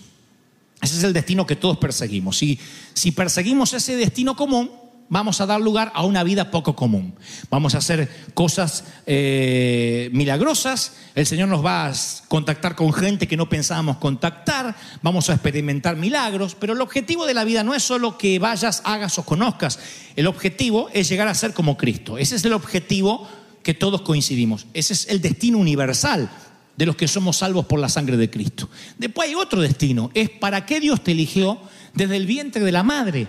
Ese 0.81 0.97
es 0.97 1.05
el 1.05 1.13
destino 1.13 1.47
que 1.47 1.57
todos 1.57 1.79
perseguimos. 1.79 2.39
Si, 2.39 2.59
si 2.95 3.13
perseguimos 3.13 3.73
ese 3.75 3.97
destino 3.97 4.35
común, 4.35 4.71
vamos 5.11 5.41
a 5.41 5.47
dar 5.47 5.61
lugar 5.61 5.93
a 5.95 6.05
una 6.05 6.25
vida 6.25 6.51
poco 6.51 6.75
común. 6.75 7.15
Vamos 7.51 7.75
a 7.75 7.79
hacer 7.79 8.09
cosas 8.33 8.85
eh, 9.07 10.09
milagrosas, 10.13 10.95
el 11.15 11.27
Señor 11.27 11.49
nos 11.49 11.65
va 11.65 11.89
a 11.89 11.93
contactar 12.29 12.77
con 12.77 12.93
gente 12.93 13.29
que 13.29 13.37
no 13.37 13.49
pensábamos 13.49 13.99
contactar, 13.99 14.75
vamos 15.03 15.29
a 15.29 15.35
experimentar 15.35 15.97
milagros, 15.97 16.57
pero 16.59 16.73
el 16.73 16.81
objetivo 16.81 17.27
de 17.27 17.35
la 17.35 17.45
vida 17.45 17.65
no 17.65 17.75
es 17.75 17.83
solo 17.83 18.17
que 18.17 18.39
vayas, 18.39 18.83
hagas 18.85 19.19
o 19.19 19.25
conozcas, 19.25 19.81
el 20.17 20.29
objetivo 20.29 20.89
es 20.95 21.09
llegar 21.09 21.29
a 21.29 21.35
ser 21.35 21.53
como 21.53 21.77
Cristo. 21.77 22.17
Ese 22.17 22.37
es 22.37 22.45
el 22.45 22.53
objetivo 22.53 23.29
que 23.65 23.75
todos 23.75 24.03
coincidimos, 24.03 24.67
ese 24.73 24.93
es 24.93 25.09
el 25.09 25.21
destino 25.21 25.59
universal 25.59 26.31
de 26.77 26.87
los 26.87 26.97
que 26.97 27.09
somos 27.09 27.39
salvos 27.39 27.67
por 27.67 27.79
la 27.79 27.89
sangre 27.89 28.17
de 28.17 28.31
Cristo. 28.31 28.69
Después 28.99 29.29
hay 29.29 29.35
otro 29.35 29.61
destino, 29.61 30.11
es 30.15 30.31
para 30.31 30.67
qué 30.67 30.81
Dios 30.81 31.03
te 31.03 31.13
eligió 31.13 31.61
desde 31.95 32.17
el 32.17 32.27
vientre 32.27 32.65
de 32.65 32.73
la 32.73 32.83
madre. 32.83 33.27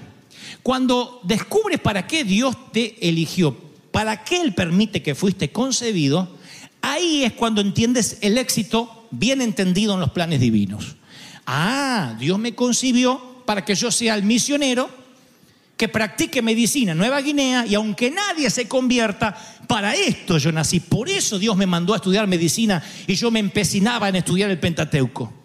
Cuando 0.64 1.20
descubres 1.24 1.80
para 1.80 2.08
qué 2.08 2.24
Dios 2.24 2.56
te 2.72 3.08
eligió, 3.08 3.58
para 3.92 4.24
qué 4.24 4.42
Él 4.42 4.54
permite 4.54 5.02
que 5.02 5.16
fuiste 5.16 5.52
concebido, 5.52 6.38
ahí 6.82 7.24
es 7.24 7.34
cuando 7.34 7.62
entiendes 7.62 8.18
el 8.22 8.38
éxito 8.38 9.08
bien 9.12 9.42
entendido 9.42 9.94
en 9.94 10.00
los 10.00 10.12
planes 10.12 10.40
divinos. 10.40 10.96
Ah, 11.46 12.16
Dios 12.20 12.40
me 12.40 12.56
concibió 12.56 13.44
para 13.46 13.66
que 13.66 13.76
yo 13.76 13.92
sea 13.92 14.16
el 14.16 14.24
misionero 14.24 15.01
que 15.78 15.88
practique 15.90 16.42
medicina 16.42 16.92
en 16.92 16.98
Nueva 16.98 17.22
Guinea 17.22 17.66
y 17.66 17.76
aunque 17.76 18.12
nadie 18.12 18.50
se 18.50 18.68
convierta, 18.68 19.36
para 19.68 19.96
esto 19.96 20.38
yo 20.38 20.52
nací. 20.52 20.80
Por 20.80 21.10
eso 21.10 21.40
Dios 21.40 21.58
me 21.58 21.66
mandó 21.66 21.94
a 21.94 21.98
estudiar 21.98 22.28
medicina 22.28 22.84
y 23.08 23.16
yo 23.16 23.32
me 23.32 23.40
empecinaba 23.40 24.10
en 24.10 24.18
estudiar 24.18 24.52
el 24.52 24.60
Pentateuco. 24.60 25.42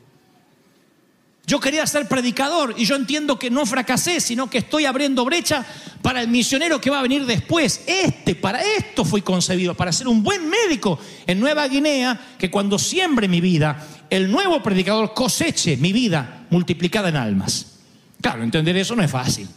Yo 1.46 1.60
quería 1.60 1.86
ser 1.86 2.08
predicador 2.08 2.74
y 2.76 2.84
yo 2.84 2.96
entiendo 2.96 3.38
que 3.38 3.50
no 3.50 3.64
fracasé, 3.66 4.20
sino 4.20 4.50
que 4.50 4.58
estoy 4.58 4.84
abriendo 4.84 5.24
brecha 5.24 5.64
para 6.02 6.20
el 6.20 6.26
misionero 6.26 6.80
que 6.80 6.90
va 6.90 6.98
a 6.98 7.02
venir 7.02 7.24
después. 7.24 7.82
Este, 7.86 8.34
para 8.34 8.60
esto 8.60 9.04
fui 9.04 9.22
concebido, 9.22 9.74
para 9.74 9.92
ser 9.92 10.08
un 10.08 10.24
buen 10.24 10.50
médico 10.50 10.98
en 11.24 11.38
Nueva 11.38 11.68
Guinea, 11.68 12.34
que 12.36 12.50
cuando 12.50 12.80
siembre 12.80 13.28
mi 13.28 13.40
vida, 13.40 13.86
el 14.10 14.28
nuevo 14.28 14.60
predicador 14.60 15.14
coseche 15.14 15.76
mi 15.76 15.92
vida 15.92 16.46
multiplicada 16.50 17.10
en 17.10 17.16
almas. 17.16 17.78
Claro, 18.20 18.42
entender 18.42 18.76
eso 18.76 18.96
no 18.96 19.04
es 19.04 19.10
fácil. 19.10 19.48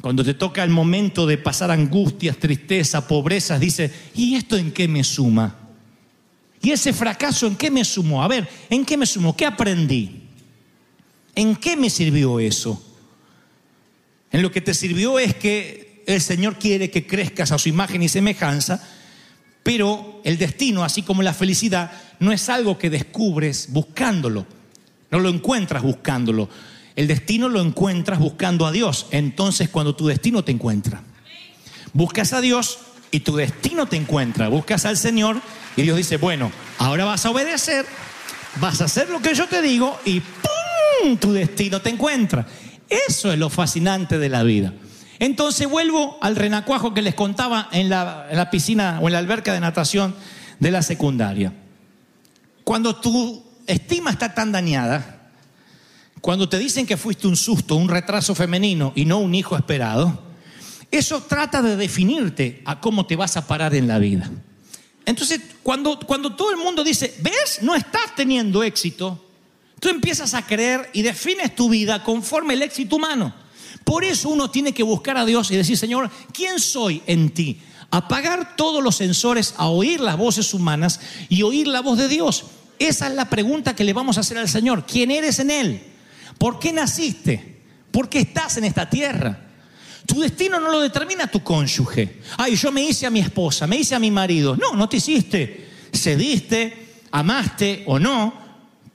Cuando 0.00 0.24
te 0.24 0.34
toca 0.34 0.62
el 0.62 0.70
momento 0.70 1.26
de 1.26 1.38
pasar 1.38 1.70
angustias, 1.70 2.38
tristeza, 2.38 3.08
pobrezas, 3.08 3.58
dice, 3.58 3.92
¿y 4.14 4.36
esto 4.36 4.56
en 4.56 4.72
qué 4.72 4.86
me 4.86 5.02
suma? 5.02 5.56
¿Y 6.62 6.70
ese 6.70 6.92
fracaso 6.92 7.46
en 7.46 7.56
qué 7.56 7.70
me 7.70 7.84
sumó? 7.84 8.22
A 8.22 8.28
ver, 8.28 8.48
¿en 8.70 8.84
qué 8.84 8.96
me 8.96 9.06
sumó? 9.06 9.36
¿Qué 9.36 9.44
aprendí? 9.46 10.22
¿En 11.34 11.56
qué 11.56 11.76
me 11.76 11.90
sirvió 11.90 12.38
eso? 12.40 12.82
En 14.30 14.42
lo 14.42 14.52
que 14.52 14.60
te 14.60 14.74
sirvió 14.74 15.18
es 15.18 15.34
que 15.34 16.02
el 16.06 16.20
Señor 16.20 16.58
quiere 16.58 16.90
que 16.90 17.06
crezcas 17.06 17.52
a 17.52 17.58
su 17.58 17.68
imagen 17.68 18.02
y 18.02 18.08
semejanza, 18.08 18.82
pero 19.62 20.20
el 20.24 20.38
destino, 20.38 20.84
así 20.84 21.02
como 21.02 21.22
la 21.22 21.34
felicidad, 21.34 21.92
no 22.20 22.32
es 22.32 22.48
algo 22.48 22.78
que 22.78 22.90
descubres 22.90 23.68
buscándolo, 23.70 24.46
no 25.10 25.18
lo 25.18 25.28
encuentras 25.28 25.82
buscándolo. 25.82 26.48
El 26.98 27.06
destino 27.06 27.48
lo 27.48 27.60
encuentras 27.60 28.18
buscando 28.18 28.66
a 28.66 28.72
Dios. 28.72 29.06
Entonces 29.12 29.68
cuando 29.68 29.94
tu 29.94 30.08
destino 30.08 30.42
te 30.42 30.50
encuentra, 30.50 31.00
buscas 31.92 32.32
a 32.32 32.40
Dios 32.40 32.80
y 33.12 33.20
tu 33.20 33.36
destino 33.36 33.86
te 33.86 33.94
encuentra. 33.94 34.48
Buscas 34.48 34.84
al 34.84 34.96
Señor 34.96 35.40
y 35.76 35.82
Dios 35.82 35.96
dice, 35.96 36.16
bueno, 36.16 36.50
ahora 36.76 37.04
vas 37.04 37.24
a 37.24 37.30
obedecer, 37.30 37.86
vas 38.60 38.80
a 38.80 38.86
hacer 38.86 39.10
lo 39.10 39.22
que 39.22 39.32
yo 39.32 39.46
te 39.46 39.62
digo 39.62 39.96
y 40.04 40.18
¡pum! 40.18 41.16
Tu 41.18 41.32
destino 41.32 41.80
te 41.80 41.90
encuentra. 41.90 42.44
Eso 42.88 43.32
es 43.32 43.38
lo 43.38 43.48
fascinante 43.48 44.18
de 44.18 44.28
la 44.28 44.42
vida. 44.42 44.74
Entonces 45.20 45.68
vuelvo 45.68 46.18
al 46.20 46.34
renacuajo 46.34 46.94
que 46.94 47.02
les 47.02 47.14
contaba 47.14 47.68
en 47.70 47.90
la, 47.90 48.26
en 48.28 48.36
la 48.36 48.50
piscina 48.50 48.98
o 49.00 49.06
en 49.06 49.12
la 49.12 49.20
alberca 49.20 49.52
de 49.52 49.60
natación 49.60 50.16
de 50.58 50.72
la 50.72 50.82
secundaria. 50.82 51.52
Cuando 52.64 52.96
tu 52.96 53.44
estima 53.68 54.10
está 54.10 54.34
tan 54.34 54.50
dañada, 54.50 55.17
cuando 56.20 56.48
te 56.48 56.58
dicen 56.58 56.86
que 56.86 56.96
fuiste 56.96 57.26
un 57.26 57.36
susto, 57.36 57.76
un 57.76 57.88
retraso 57.88 58.34
femenino 58.34 58.92
y 58.94 59.04
no 59.04 59.18
un 59.18 59.34
hijo 59.34 59.56
esperado, 59.56 60.22
eso 60.90 61.22
trata 61.22 61.62
de 61.62 61.76
definirte 61.76 62.62
a 62.64 62.80
cómo 62.80 63.06
te 63.06 63.16
vas 63.16 63.36
a 63.36 63.46
parar 63.46 63.74
en 63.74 63.86
la 63.86 63.98
vida. 63.98 64.30
Entonces, 65.04 65.40
cuando, 65.62 65.98
cuando 66.00 66.34
todo 66.34 66.50
el 66.50 66.56
mundo 66.56 66.84
dice, 66.84 67.14
¿ves? 67.20 67.60
No 67.62 67.74
estás 67.74 68.14
teniendo 68.16 68.62
éxito, 68.62 69.24
tú 69.80 69.88
empiezas 69.88 70.34
a 70.34 70.46
creer 70.46 70.90
y 70.92 71.02
defines 71.02 71.54
tu 71.54 71.68
vida 71.68 72.02
conforme 72.02 72.54
el 72.54 72.62
éxito 72.62 72.96
humano. 72.96 73.34
Por 73.84 74.04
eso 74.04 74.28
uno 74.28 74.50
tiene 74.50 74.72
que 74.72 74.82
buscar 74.82 75.16
a 75.16 75.24
Dios 75.24 75.50
y 75.50 75.56
decir, 75.56 75.78
Señor, 75.78 76.10
¿quién 76.32 76.58
soy 76.58 77.02
en 77.06 77.30
ti? 77.30 77.60
Apagar 77.90 78.56
todos 78.56 78.82
los 78.82 78.96
sensores 78.96 79.54
a 79.56 79.68
oír 79.68 80.00
las 80.00 80.16
voces 80.18 80.52
humanas 80.52 81.00
y 81.28 81.42
oír 81.42 81.66
la 81.66 81.80
voz 81.80 81.96
de 81.98 82.08
Dios. 82.08 82.44
Esa 82.78 83.08
es 83.08 83.14
la 83.14 83.30
pregunta 83.30 83.74
que 83.74 83.84
le 83.84 83.94
vamos 83.94 84.18
a 84.18 84.20
hacer 84.20 84.36
al 84.36 84.48
Señor. 84.48 84.84
¿Quién 84.86 85.10
eres 85.10 85.38
en 85.38 85.50
Él? 85.50 85.82
¿Por 86.38 86.58
qué 86.58 86.72
naciste? 86.72 87.62
¿Por 87.90 88.08
qué 88.08 88.20
estás 88.20 88.56
en 88.56 88.64
esta 88.64 88.88
tierra? 88.88 89.46
Tu 90.06 90.20
destino 90.20 90.58
no 90.58 90.70
lo 90.70 90.80
determina 90.80 91.26
tu 91.26 91.42
cónyuge. 91.42 92.20
Ay, 92.38 92.56
yo 92.56 92.72
me 92.72 92.82
hice 92.82 93.06
a 93.06 93.10
mi 93.10 93.20
esposa, 93.20 93.66
me 93.66 93.76
hice 93.76 93.94
a 93.94 93.98
mi 93.98 94.10
marido. 94.10 94.56
No, 94.56 94.74
no 94.74 94.88
te 94.88 94.96
hiciste. 94.96 95.68
Cediste, 95.92 97.02
amaste 97.10 97.84
o 97.86 97.98
no, 97.98 98.32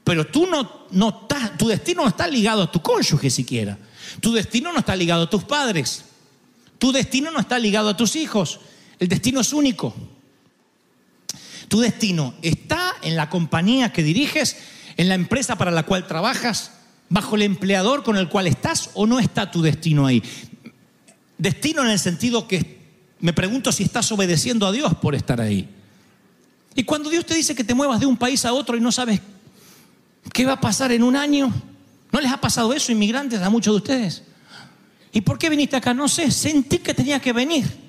pero 0.03 0.27
tú 0.27 0.47
no, 0.47 0.88
no 0.91 1.21
estás, 1.21 1.58
tu 1.58 1.67
destino 1.67 2.03
no 2.03 2.10
está 2.10 2.27
ligado 2.27 2.63
a 2.63 2.71
tu 2.71 2.82
cónyuge 2.82 3.29
siquiera. 3.29 3.77
Tu 4.19 4.32
destino 4.32 4.71
no 4.71 4.79
está 4.79 4.95
ligado 4.95 5.23
a 5.23 5.29
tus 5.29 5.43
padres. 5.43 6.06
Tu 6.77 6.91
destino 6.91 7.32
no 7.32 7.39
está 7.39 7.60
ligado 7.60 7.89
a 7.89 7.97
tus 7.97 8.15
hijos. 8.15 8.60
El 8.99 9.08
destino 9.08 9.41
es 9.41 9.53
único. 9.53 9.93
Tu 11.67 11.79
destino 11.79 12.36
está 12.41 12.95
en 13.01 13.15
la 13.15 13.29
compañía 13.29 13.91
que 13.91 14.03
diriges, 14.03 14.58
en 14.97 15.10
la 15.10 15.15
empresa 15.15 15.58
para 15.58 15.71
la 15.71 15.84
cual 15.84 16.08
trabajas, 16.08 16.72
bajo 17.13 17.36
el 17.36 17.43
empleador 17.43 18.04
con 18.04 18.17
el 18.17 18.28
cual 18.28 18.47
estás 18.47 18.89
o 18.95 19.06
no 19.06 19.19
está 19.19 19.52
tu 19.52 19.62
destino 19.62 20.08
ahí. 20.08 20.23
Destino 21.38 21.84
en 21.84 21.91
el 21.91 21.99
sentido 21.99 22.47
que 22.47 22.80
me 23.19 23.34
pregunto 23.34 23.71
si 23.71 23.84
estás 23.84 24.12
obedeciendo 24.12 24.65
a 24.65 24.71
Dios 24.71 24.95
por 24.95 25.13
estar 25.13 25.39
ahí. 25.39 25.69
Y 26.73 26.84
cuando 26.84 27.12
Dios 27.12 27.23
te 27.23 27.36
dice 27.36 27.54
que 27.54 27.63
te 27.63 27.76
muevas 27.76 27.99
de 27.99 28.08
un 28.08 28.17
país 28.17 28.43
a 28.45 28.54
otro 28.54 28.76
y 28.76 28.82
no 28.82 28.91
sabes 28.91 29.21
qué 30.34 30.43
va 30.43 30.54
a 30.54 30.60
pasar 30.60 30.91
en 30.91 31.04
un 31.04 31.15
año, 31.15 31.54
¿no 32.12 32.19
les 32.19 32.32
ha 32.32 32.41
pasado 32.41 32.73
eso, 32.73 32.91
inmigrantes, 32.91 33.39
a 33.41 33.49
muchos 33.52 33.76
de 33.76 33.78
ustedes? 33.78 34.23
¿Y 35.12 35.21
por 35.21 35.38
qué 35.38 35.52
viniste 35.52 35.76
acá? 35.76 35.93
No 35.93 36.08
sé, 36.08 36.32
sentí 36.32 36.80
que 36.80 36.95
tenía 36.95 37.19
que 37.19 37.32
venir. 37.32 37.82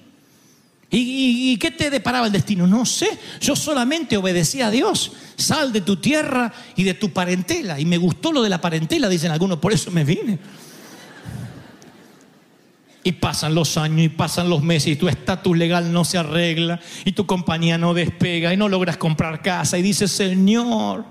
¿Y, 0.96 1.56
qué 1.56 1.72
te 1.72 1.90
deparaba 1.90 2.26
el 2.26 2.32
destino? 2.32 2.66
No 2.66 2.86
sé, 2.86 3.08
yo 3.40 3.56
solamente 3.56 4.16
obedecí 4.16 4.60
a 4.60 4.70
Dios. 4.70 5.12
Sal 5.36 5.72
de 5.72 5.80
tu 5.80 5.96
tierra 5.96 6.52
y 6.76 6.84
de 6.84 6.94
tu 6.94 7.10
parentela. 7.10 7.80
Y 7.80 7.84
me 7.84 7.98
gustó 7.98 8.32
lo 8.32 8.42
de 8.42 8.48
la 8.48 8.60
parentela, 8.60 9.08
dicen 9.08 9.32
algunos, 9.32 9.58
por 9.58 9.72
eso 9.72 9.90
me 9.90 10.04
vine. 10.04 10.38
Y 13.02 13.12
pasan 13.12 13.54
los 13.54 13.76
años 13.76 14.06
y 14.06 14.08
pasan 14.08 14.48
los 14.48 14.62
meses 14.62 14.92
y 14.92 14.96
tu 14.96 15.08
estatus 15.08 15.56
legal 15.58 15.92
no 15.92 16.04
se 16.04 16.16
arregla 16.16 16.80
y 17.04 17.12
tu 17.12 17.26
compañía 17.26 17.76
no 17.76 17.92
despega 17.92 18.54
y 18.54 18.56
no 18.56 18.68
logras 18.68 18.96
comprar 18.96 19.42
casa 19.42 19.76
y 19.76 19.82
dices, 19.82 20.10
Señor, 20.10 21.04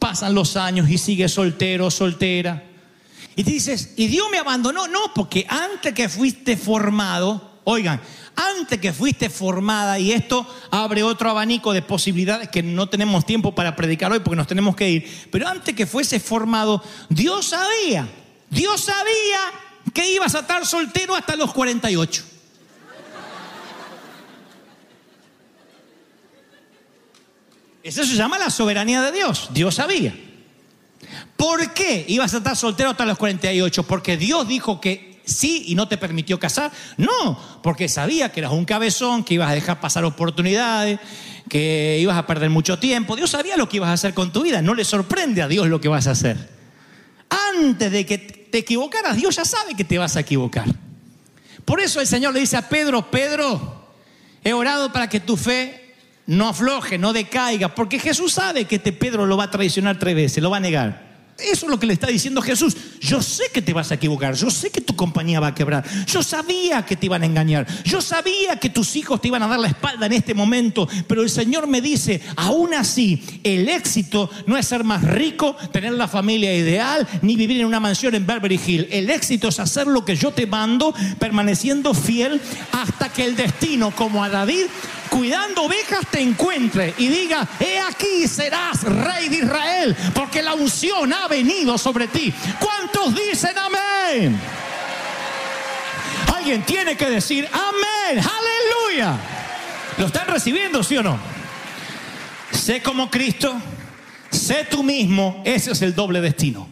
pasan 0.00 0.34
los 0.34 0.56
años 0.56 0.90
y 0.90 0.98
sigues 0.98 1.30
soltero, 1.30 1.90
soltera. 1.90 2.64
Y 3.36 3.42
dices, 3.42 3.94
¿y 3.96 4.08
Dios 4.08 4.26
me 4.32 4.38
abandonó? 4.38 4.88
No, 4.88 5.12
porque 5.14 5.46
antes 5.48 5.92
que 5.92 6.08
fuiste 6.08 6.56
formado, 6.56 7.53
oigan, 7.64 8.00
antes 8.36 8.78
que 8.78 8.92
fuiste 8.92 9.30
formada, 9.30 9.98
y 9.98 10.12
esto 10.12 10.46
abre 10.70 11.02
otro 11.02 11.30
abanico 11.30 11.72
de 11.72 11.82
posibilidades 11.82 12.48
que 12.48 12.62
no 12.62 12.88
tenemos 12.88 13.26
tiempo 13.26 13.54
para 13.54 13.74
predicar 13.74 14.12
hoy 14.12 14.20
porque 14.20 14.36
nos 14.36 14.46
tenemos 14.46 14.76
que 14.76 14.90
ir, 14.90 15.28
pero 15.30 15.48
antes 15.48 15.74
que 15.74 15.86
fuese 15.86 16.20
formado, 16.20 16.82
Dios 17.08 17.46
sabía, 17.46 18.08
Dios 18.50 18.80
sabía 18.82 19.40
que 19.92 20.12
ibas 20.12 20.34
a 20.34 20.40
estar 20.40 20.64
soltero 20.66 21.14
hasta 21.14 21.36
los 21.36 21.52
48. 21.52 22.24
Eso 27.82 28.02
se 28.04 28.16
llama 28.16 28.38
la 28.38 28.48
soberanía 28.48 29.02
de 29.02 29.12
Dios. 29.12 29.50
Dios 29.52 29.74
sabía. 29.74 30.16
¿Por 31.36 31.74
qué 31.74 32.06
ibas 32.08 32.32
a 32.32 32.38
estar 32.38 32.56
soltero 32.56 32.90
hasta 32.90 33.04
los 33.04 33.18
48? 33.18 33.82
Porque 33.82 34.16
Dios 34.16 34.48
dijo 34.48 34.80
que 34.80 35.13
sí 35.24 35.64
y 35.66 35.74
no 35.74 35.88
te 35.88 35.96
permitió 35.96 36.38
casar. 36.38 36.70
No, 36.96 37.38
porque 37.62 37.88
sabía 37.88 38.32
que 38.32 38.40
eras 38.40 38.52
un 38.52 38.64
cabezón, 38.64 39.24
que 39.24 39.34
ibas 39.34 39.50
a 39.50 39.54
dejar 39.54 39.80
pasar 39.80 40.04
oportunidades, 40.04 40.98
que 41.48 41.98
ibas 42.00 42.16
a 42.16 42.26
perder 42.26 42.50
mucho 42.50 42.78
tiempo. 42.78 43.16
Dios 43.16 43.30
sabía 43.30 43.56
lo 43.56 43.68
que 43.68 43.78
ibas 43.78 43.90
a 43.90 43.94
hacer 43.94 44.14
con 44.14 44.32
tu 44.32 44.42
vida. 44.42 44.62
No 44.62 44.74
le 44.74 44.84
sorprende 44.84 45.42
a 45.42 45.48
Dios 45.48 45.68
lo 45.68 45.80
que 45.80 45.88
vas 45.88 46.06
a 46.06 46.12
hacer. 46.12 46.50
Antes 47.56 47.90
de 47.90 48.06
que 48.06 48.18
te 48.18 48.58
equivocaras, 48.58 49.16
Dios 49.16 49.36
ya 49.36 49.44
sabe 49.44 49.74
que 49.74 49.84
te 49.84 49.98
vas 49.98 50.16
a 50.16 50.20
equivocar. 50.20 50.66
Por 51.64 51.80
eso 51.80 52.00
el 52.00 52.06
Señor 52.06 52.34
le 52.34 52.40
dice 52.40 52.56
a 52.56 52.68
Pedro, 52.68 53.10
Pedro, 53.10 53.88
he 54.42 54.52
orado 54.52 54.92
para 54.92 55.08
que 55.08 55.20
tu 55.20 55.36
fe 55.36 55.94
no 56.26 56.48
afloje, 56.48 56.98
no 56.98 57.12
decaiga, 57.12 57.74
porque 57.74 57.98
Jesús 57.98 58.34
sabe 58.34 58.64
que 58.66 58.76
este 58.76 58.92
Pedro 58.92 59.26
lo 59.26 59.36
va 59.36 59.44
a 59.44 59.50
traicionar 59.50 59.98
tres 59.98 60.14
veces, 60.14 60.42
lo 60.42 60.50
va 60.50 60.58
a 60.58 60.60
negar. 60.60 61.03
Eso 61.38 61.66
es 61.66 61.70
lo 61.70 61.80
que 61.80 61.86
le 61.86 61.94
está 61.94 62.06
diciendo 62.06 62.40
Jesús. 62.40 62.76
Yo 63.00 63.20
sé 63.20 63.44
que 63.52 63.60
te 63.60 63.72
vas 63.72 63.90
a 63.90 63.94
equivocar, 63.94 64.34
yo 64.34 64.50
sé 64.50 64.70
que 64.70 64.80
tu 64.80 64.94
compañía 64.94 65.40
va 65.40 65.48
a 65.48 65.54
quebrar, 65.54 65.84
yo 66.06 66.22
sabía 66.22 66.86
que 66.86 66.96
te 66.96 67.06
iban 67.06 67.22
a 67.22 67.26
engañar, 67.26 67.66
yo 67.84 68.00
sabía 68.00 68.58
que 68.58 68.70
tus 68.70 68.94
hijos 68.96 69.20
te 69.20 69.28
iban 69.28 69.42
a 69.42 69.48
dar 69.48 69.58
la 69.58 69.68
espalda 69.68 70.06
en 70.06 70.12
este 70.12 70.32
momento, 70.32 70.88
pero 71.08 71.22
el 71.22 71.30
Señor 71.30 71.66
me 71.66 71.80
dice, 71.80 72.20
aún 72.36 72.72
así, 72.72 73.22
el 73.42 73.68
éxito 73.68 74.30
no 74.46 74.56
es 74.56 74.66
ser 74.66 74.84
más 74.84 75.02
rico, 75.02 75.56
tener 75.72 75.92
la 75.92 76.08
familia 76.08 76.56
ideal, 76.56 77.06
ni 77.22 77.36
vivir 77.36 77.60
en 77.60 77.66
una 77.66 77.80
mansión 77.80 78.14
en 78.14 78.26
Beverly 78.26 78.60
Hills. 78.64 78.88
El 78.90 79.10
éxito 79.10 79.48
es 79.48 79.58
hacer 79.58 79.86
lo 79.86 80.04
que 80.04 80.16
yo 80.16 80.30
te 80.30 80.46
mando, 80.46 80.94
permaneciendo 81.18 81.94
fiel 81.94 82.40
hasta 82.72 83.12
que 83.12 83.24
el 83.24 83.36
destino, 83.36 83.90
como 83.90 84.22
a 84.22 84.28
David, 84.28 84.66
cuidando 85.10 85.62
ovejas 85.62 86.06
te 86.10 86.20
encuentre 86.20 86.94
y 86.98 87.08
diga, 87.08 87.46
he 87.60 87.78
aquí 87.78 88.26
serás 88.28 88.82
rey 88.82 89.28
de 89.28 89.36
Israel, 89.36 89.96
porque 90.14 90.42
la 90.42 90.54
unción 90.54 91.12
ha 91.12 91.28
venido 91.28 91.78
sobre 91.78 92.08
ti. 92.08 92.32
¿Cuántos 92.58 93.14
dicen 93.14 93.56
amén? 93.56 94.38
Alguien 96.34 96.62
tiene 96.62 96.96
que 96.96 97.08
decir 97.08 97.48
amén, 97.52 98.24
aleluya. 98.24 99.16
¿Lo 99.98 100.06
están 100.06 100.26
recibiendo, 100.26 100.82
sí 100.82 100.96
o 100.96 101.02
no? 101.02 101.18
Sé 102.50 102.82
como 102.82 103.10
Cristo, 103.10 103.54
sé 104.30 104.66
tú 104.70 104.82
mismo, 104.82 105.42
ese 105.44 105.72
es 105.72 105.82
el 105.82 105.94
doble 105.94 106.20
destino. 106.20 106.68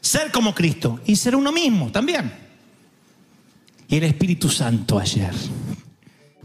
Ser 0.00 0.30
como 0.30 0.54
Cristo 0.54 1.00
y 1.06 1.16
ser 1.16 1.34
uno 1.34 1.52
mismo 1.52 1.90
también. 1.90 2.32
Y 3.88 3.96
el 3.96 4.04
Espíritu 4.04 4.48
Santo 4.48 4.98
ayer 4.98 5.32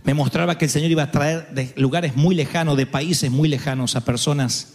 me 0.04 0.14
mostraba 0.14 0.58
que 0.58 0.66
el 0.66 0.72
Señor 0.72 0.92
iba 0.92 1.04
a 1.04 1.12
traer 1.12 1.50
de 1.54 1.74
lugares 1.78 2.16
muy 2.16 2.36
lejanos, 2.36 2.78
de 2.78 2.86
países 2.86 3.32
muy 3.32 3.48
lejanos, 3.48 3.96
a 3.96 4.02
personas 4.02 4.74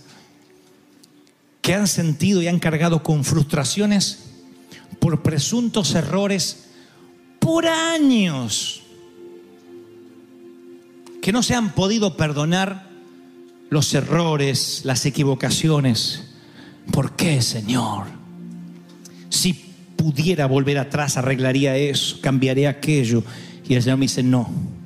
que 1.61 1.75
han 1.75 1.87
sentido 1.87 2.41
y 2.41 2.49
han 2.49 2.59
cargado 2.59 3.03
con 3.03 3.25
frustraciones 3.25 4.21
por 5.01 5.23
presuntos 5.23 5.95
errores 5.95 6.65
por 7.39 7.67
años, 7.67 8.83
que 11.21 11.33
no 11.33 11.43
se 11.43 11.55
han 11.55 11.75
podido 11.75 12.17
perdonar 12.17 12.89
los 13.71 13.93
errores, 13.95 14.83
las 14.85 15.05
equivocaciones. 15.05 16.25
¿Por 16.91 17.17
qué, 17.17 17.43
Señor? 17.43 18.07
Si 19.29 19.53
pudiera 19.97 20.47
volver 20.47 20.79
atrás, 20.79 21.17
arreglaría 21.17 21.77
eso, 21.77 22.19
cambiaría 22.21 22.71
aquello. 22.71 23.23
Y 23.69 23.75
el 23.75 23.83
Señor 23.83 23.99
me 23.99 24.05
dice, 24.07 24.23
no. 24.23 24.78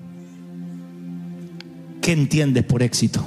¿Qué 2.02 2.10
entiendes 2.10 2.64
por 2.64 2.82
éxito? 2.82 3.24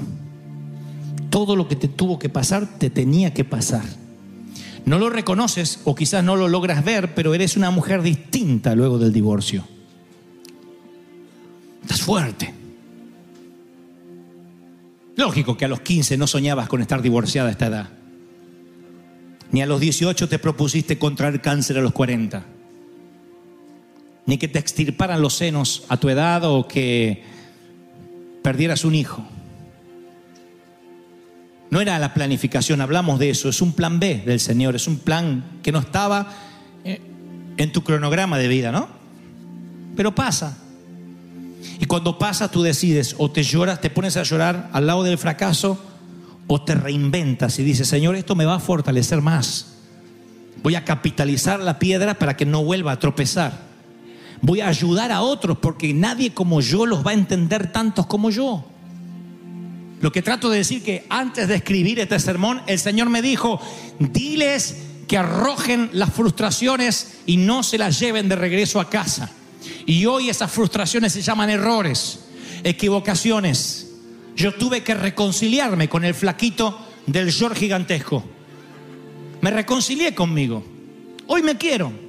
Todo 1.29 1.55
lo 1.55 1.67
que 1.69 1.77
te 1.77 1.87
tuvo 1.87 2.19
que 2.19 2.27
pasar, 2.27 2.77
te 2.77 2.89
tenía 2.89 3.33
que 3.33 3.45
pasar. 3.45 3.85
No 4.85 4.99
lo 4.99 5.09
reconoces 5.09 5.79
o 5.85 5.95
quizás 5.95 6.23
no 6.23 6.35
lo 6.35 6.49
logras 6.49 6.83
ver, 6.83 7.15
pero 7.15 7.33
eres 7.33 7.55
una 7.55 7.71
mujer 7.71 8.01
distinta 8.01 8.75
luego 8.75 8.99
del 8.99 9.13
divorcio. 9.13 9.63
Estás 11.81 12.01
fuerte. 12.01 12.53
Lógico 15.15 15.55
que 15.55 15.65
a 15.65 15.69
los 15.69 15.79
15 15.79 16.17
no 16.17 16.27
soñabas 16.27 16.67
con 16.67 16.81
estar 16.81 17.01
divorciada 17.01 17.47
a 17.47 17.51
esta 17.51 17.67
edad. 17.67 17.89
Ni 19.51 19.61
a 19.61 19.65
los 19.65 19.79
18 19.79 20.27
te 20.27 20.37
propusiste 20.37 20.99
contraer 20.99 21.41
cáncer 21.41 21.77
a 21.77 21.81
los 21.81 21.93
40. 21.93 22.45
Ni 24.25 24.37
que 24.37 24.49
te 24.49 24.59
extirparan 24.59 25.21
los 25.21 25.35
senos 25.35 25.85
a 25.87 25.97
tu 25.97 26.09
edad 26.09 26.43
o 26.43 26.67
que 26.67 27.34
perdieras 28.45 28.85
un 28.85 28.93
hijo. 28.93 29.25
No 31.71 31.81
era 31.81 31.97
la 31.97 32.13
planificación, 32.13 32.79
hablamos 32.79 33.17
de 33.17 33.31
eso, 33.31 33.49
es 33.49 33.59
un 33.59 33.73
plan 33.73 33.99
B 33.99 34.21
del 34.23 34.39
Señor, 34.39 34.75
es 34.75 34.85
un 34.85 34.99
plan 34.99 35.43
que 35.63 35.71
no 35.71 35.79
estaba 35.79 36.31
eh, 36.83 37.01
en 37.57 37.71
tu 37.71 37.83
cronograma 37.83 38.37
de 38.37 38.47
vida, 38.47 38.71
¿no? 38.71 38.87
Pero 39.95 40.13
pasa. 40.13 40.59
Y 41.79 41.87
cuando 41.87 42.19
pasa 42.19 42.51
tú 42.51 42.61
decides 42.61 43.15
o 43.17 43.31
te 43.31 43.41
lloras, 43.41 43.81
te 43.81 43.89
pones 43.89 44.15
a 44.15 44.21
llorar 44.21 44.69
al 44.73 44.85
lado 44.85 45.01
del 45.01 45.17
fracaso 45.17 45.83
o 46.45 46.61
te 46.61 46.75
reinventas 46.75 47.57
y 47.57 47.63
dices, 47.63 47.87
Señor, 47.87 48.15
esto 48.15 48.35
me 48.35 48.45
va 48.45 48.57
a 48.57 48.59
fortalecer 48.59 49.21
más. 49.21 49.77
Voy 50.61 50.75
a 50.75 50.85
capitalizar 50.85 51.59
la 51.59 51.79
piedra 51.79 52.13
para 52.13 52.37
que 52.37 52.45
no 52.45 52.63
vuelva 52.63 52.91
a 52.91 52.99
tropezar. 52.99 53.57
Voy 54.45 54.61
a 54.61 54.67
ayudar 54.67 55.11
a 55.11 55.21
otros 55.21 55.57
porque 55.57 55.91
nadie 55.91 56.31
como 56.31 56.61
yo 56.61 56.85
los 56.85 57.03
va 57.03 57.09
a 57.09 57.13
entender 57.15 57.71
tantos 57.71 58.05
como 58.05 58.29
yo. 58.29 58.63
Lo 60.01 60.11
que 60.11 60.21
trato 60.21 60.51
de 60.51 60.59
decir 60.59 60.83
que 60.83 61.03
antes 61.09 61.47
de 61.47 61.55
escribir 61.55 61.99
este 61.99 62.19
sermón, 62.19 62.61
el 62.67 62.77
Señor 62.77 63.09
me 63.09 63.23
dijo, 63.23 63.59
diles 63.97 64.83
que 65.07 65.17
arrojen 65.17 65.89
las 65.93 66.13
frustraciones 66.13 67.21
y 67.25 67.37
no 67.37 67.63
se 67.63 67.79
las 67.79 67.99
lleven 67.99 68.29
de 68.29 68.35
regreso 68.35 68.79
a 68.79 68.87
casa. 68.87 69.31
Y 69.87 70.05
hoy 70.05 70.29
esas 70.29 70.51
frustraciones 70.51 71.13
se 71.13 71.23
llaman 71.23 71.49
errores, 71.49 72.25
equivocaciones. 72.63 73.93
Yo 74.35 74.53
tuve 74.53 74.83
que 74.83 74.93
reconciliarme 74.93 75.89
con 75.89 76.05
el 76.05 76.13
flaquito 76.13 76.77
del 77.07 77.31
George 77.31 77.61
gigantesco. 77.61 78.23
Me 79.41 79.49
reconcilié 79.49 80.13
conmigo. 80.13 80.63
Hoy 81.25 81.41
me 81.41 81.57
quiero. 81.57 82.04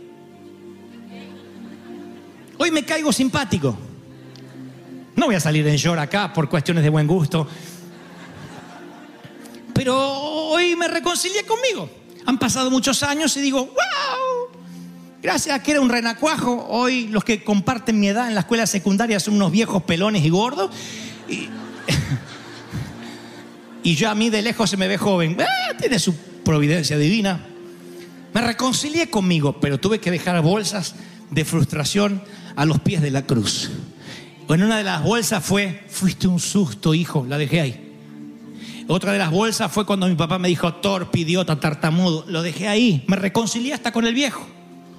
Hoy 2.58 2.70
me 2.70 2.84
caigo 2.84 3.12
simpático. 3.12 3.76
No 5.14 5.26
voy 5.26 5.34
a 5.34 5.40
salir 5.40 5.66
en 5.66 5.76
short 5.76 5.98
acá 5.98 6.32
por 6.32 6.48
cuestiones 6.48 6.82
de 6.82 6.90
buen 6.90 7.06
gusto. 7.06 7.46
Pero 9.74 9.96
hoy 9.96 10.74
me 10.76 10.88
reconcilié 10.88 11.44
conmigo. 11.44 11.90
Han 12.24 12.38
pasado 12.38 12.70
muchos 12.70 13.02
años 13.02 13.36
y 13.36 13.40
digo, 13.40 13.66
wow, 13.66 14.60
gracias 15.22 15.54
a 15.54 15.62
que 15.62 15.72
era 15.72 15.80
un 15.80 15.88
renacuajo, 15.88 16.66
hoy 16.68 17.08
los 17.08 17.24
que 17.24 17.44
comparten 17.44 18.00
mi 18.00 18.08
edad 18.08 18.28
en 18.28 18.34
la 18.34 18.40
escuela 18.40 18.66
secundaria 18.66 19.20
son 19.20 19.34
unos 19.34 19.52
viejos 19.52 19.82
pelones 19.82 20.24
y 20.24 20.30
gordos. 20.30 20.70
Y, 21.28 21.48
y 23.82 23.94
yo 23.94 24.10
a 24.10 24.14
mí 24.14 24.30
de 24.30 24.42
lejos 24.42 24.70
se 24.70 24.76
me 24.76 24.88
ve 24.88 24.98
joven. 24.98 25.36
Ah, 25.40 25.76
tiene 25.78 25.98
su 25.98 26.14
providencia 26.42 26.96
divina. 26.96 27.40
Me 28.32 28.40
reconcilié 28.40 29.08
conmigo, 29.08 29.60
pero 29.60 29.78
tuve 29.78 30.00
que 30.00 30.10
dejar 30.10 30.40
bolsas 30.42 30.94
de 31.30 31.44
frustración 31.44 32.22
a 32.56 32.64
los 32.64 32.80
pies 32.80 33.02
de 33.02 33.10
la 33.10 33.22
cruz. 33.22 33.70
En 34.48 34.62
una 34.62 34.78
de 34.78 34.84
las 34.84 35.02
bolsas 35.02 35.44
fue, 35.44 35.84
fuiste 35.88 36.26
un 36.26 36.40
susto, 36.40 36.94
hijo, 36.94 37.26
la 37.28 37.38
dejé 37.38 37.60
ahí. 37.60 37.82
Otra 38.88 39.12
de 39.12 39.18
las 39.18 39.30
bolsas 39.30 39.70
fue 39.70 39.84
cuando 39.84 40.06
mi 40.06 40.14
papá 40.14 40.38
me 40.38 40.48
dijo, 40.48 40.74
torpe, 40.74 41.20
idiota, 41.20 41.58
tartamudo. 41.58 42.24
Lo 42.28 42.42
dejé 42.42 42.68
ahí. 42.68 43.04
Me 43.08 43.16
reconcilié 43.16 43.74
hasta 43.74 43.90
con 43.92 44.06
el 44.06 44.14
viejo. 44.14 44.46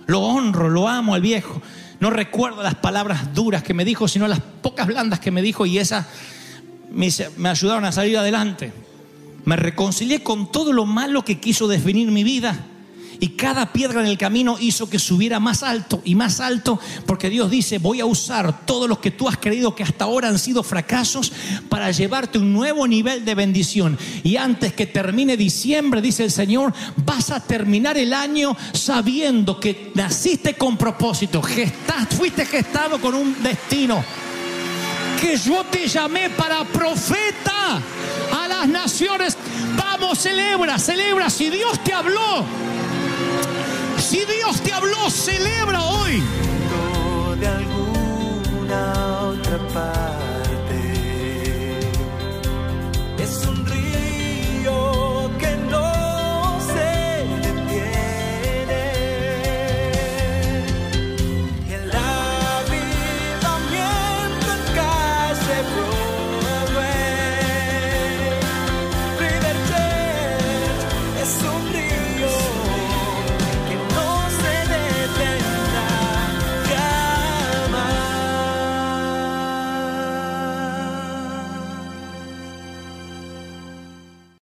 Lo 0.08 0.20
honro, 0.20 0.70
lo 0.70 0.90
amo 0.90 1.14
al 1.14 1.22
viejo. 1.22 1.62
No 2.02 2.10
recuerdo 2.10 2.62
las 2.62 2.76
palabras 2.76 3.34
duras 3.34 3.64
que 3.64 3.74
me 3.74 3.86
dijo, 3.86 4.08
sino 4.10 4.28
las 4.28 4.42
pocas 4.62 4.88
blandas 4.88 5.20
que 5.20 5.32
me 5.32 5.42
dijo 5.42 5.66
y 5.66 5.78
esas 5.80 6.06
me, 6.92 7.10
me 7.38 7.50
ayudaron 7.50 7.86
a 7.86 7.94
salir 7.94 8.18
adelante. 8.18 8.74
Me 9.46 9.56
reconcilié 9.56 10.22
con 10.22 10.52
todo 10.52 10.74
lo 10.74 10.86
malo 10.86 11.24
que 11.24 11.40
quiso 11.40 11.70
definir 11.70 12.12
mi 12.12 12.26
vida. 12.26 12.58
Y 13.20 13.30
cada 13.30 13.72
piedra 13.74 14.02
en 14.02 14.08
el 14.08 14.18
camino 14.18 14.58
hizo 14.60 14.90
que 14.90 15.00
subiera 15.00 15.40
más 15.40 15.64
alto 15.64 16.02
y 16.04 16.16
más 16.16 16.40
alto, 16.40 16.80
porque 17.06 17.30
Dios 17.30 17.50
dice, 17.50 17.80
voy 17.80 18.00
a 18.00 18.06
usar 18.06 18.66
todos 18.66 18.88
los 18.88 19.00
que 19.00 19.12
tú 19.12 19.28
has 19.28 19.38
creído 19.38 19.76
que 19.76 19.84
hasta 19.84 20.06
ahora 20.06 20.28
han 20.28 20.40
sido 20.40 20.64
fracasos 20.64 21.32
para 21.70 21.92
llevarte 21.92 22.38
un 22.38 22.54
nuevo 22.54 22.88
nivel 22.88 23.26
de 23.26 23.36
bendición. 23.36 23.98
Y 24.24 24.38
antes 24.38 24.74
que 24.74 24.86
termine 24.86 25.38
diciembre, 25.38 26.02
dice 26.02 26.24
el 26.24 26.32
Señor, 26.32 26.74
vas 26.98 27.32
a 27.32 27.40
terminar 27.40 27.98
el 27.98 28.14
año 28.14 28.56
sabiendo 28.74 29.60
que 29.60 29.92
naciste 29.96 30.56
con 30.56 30.78
propósito, 30.78 31.42
fuiste 32.10 32.46
gestado 32.46 33.00
con 33.00 33.16
un 33.16 33.42
destino. 33.42 34.04
Que 35.20 35.36
yo 35.38 35.64
te 35.66 35.88
llamé 35.88 36.30
para 36.30 36.64
profeta 36.64 37.82
a 38.32 38.48
las 38.48 38.68
naciones. 38.68 39.36
Vamos, 39.76 40.20
celebra, 40.20 40.78
celebra. 40.78 41.30
Si 41.30 41.50
Dios 41.50 41.84
te 41.84 41.92
habló, 41.94 42.46
si 44.08 44.24
Dios 44.24 44.62
te 44.62 44.72
habló, 44.72 45.10
celebra 45.10 45.82
hoy. 45.82 46.24
de 47.40 47.48
alguna 47.48 49.20
otra 49.20 49.58
parte. 49.74 50.47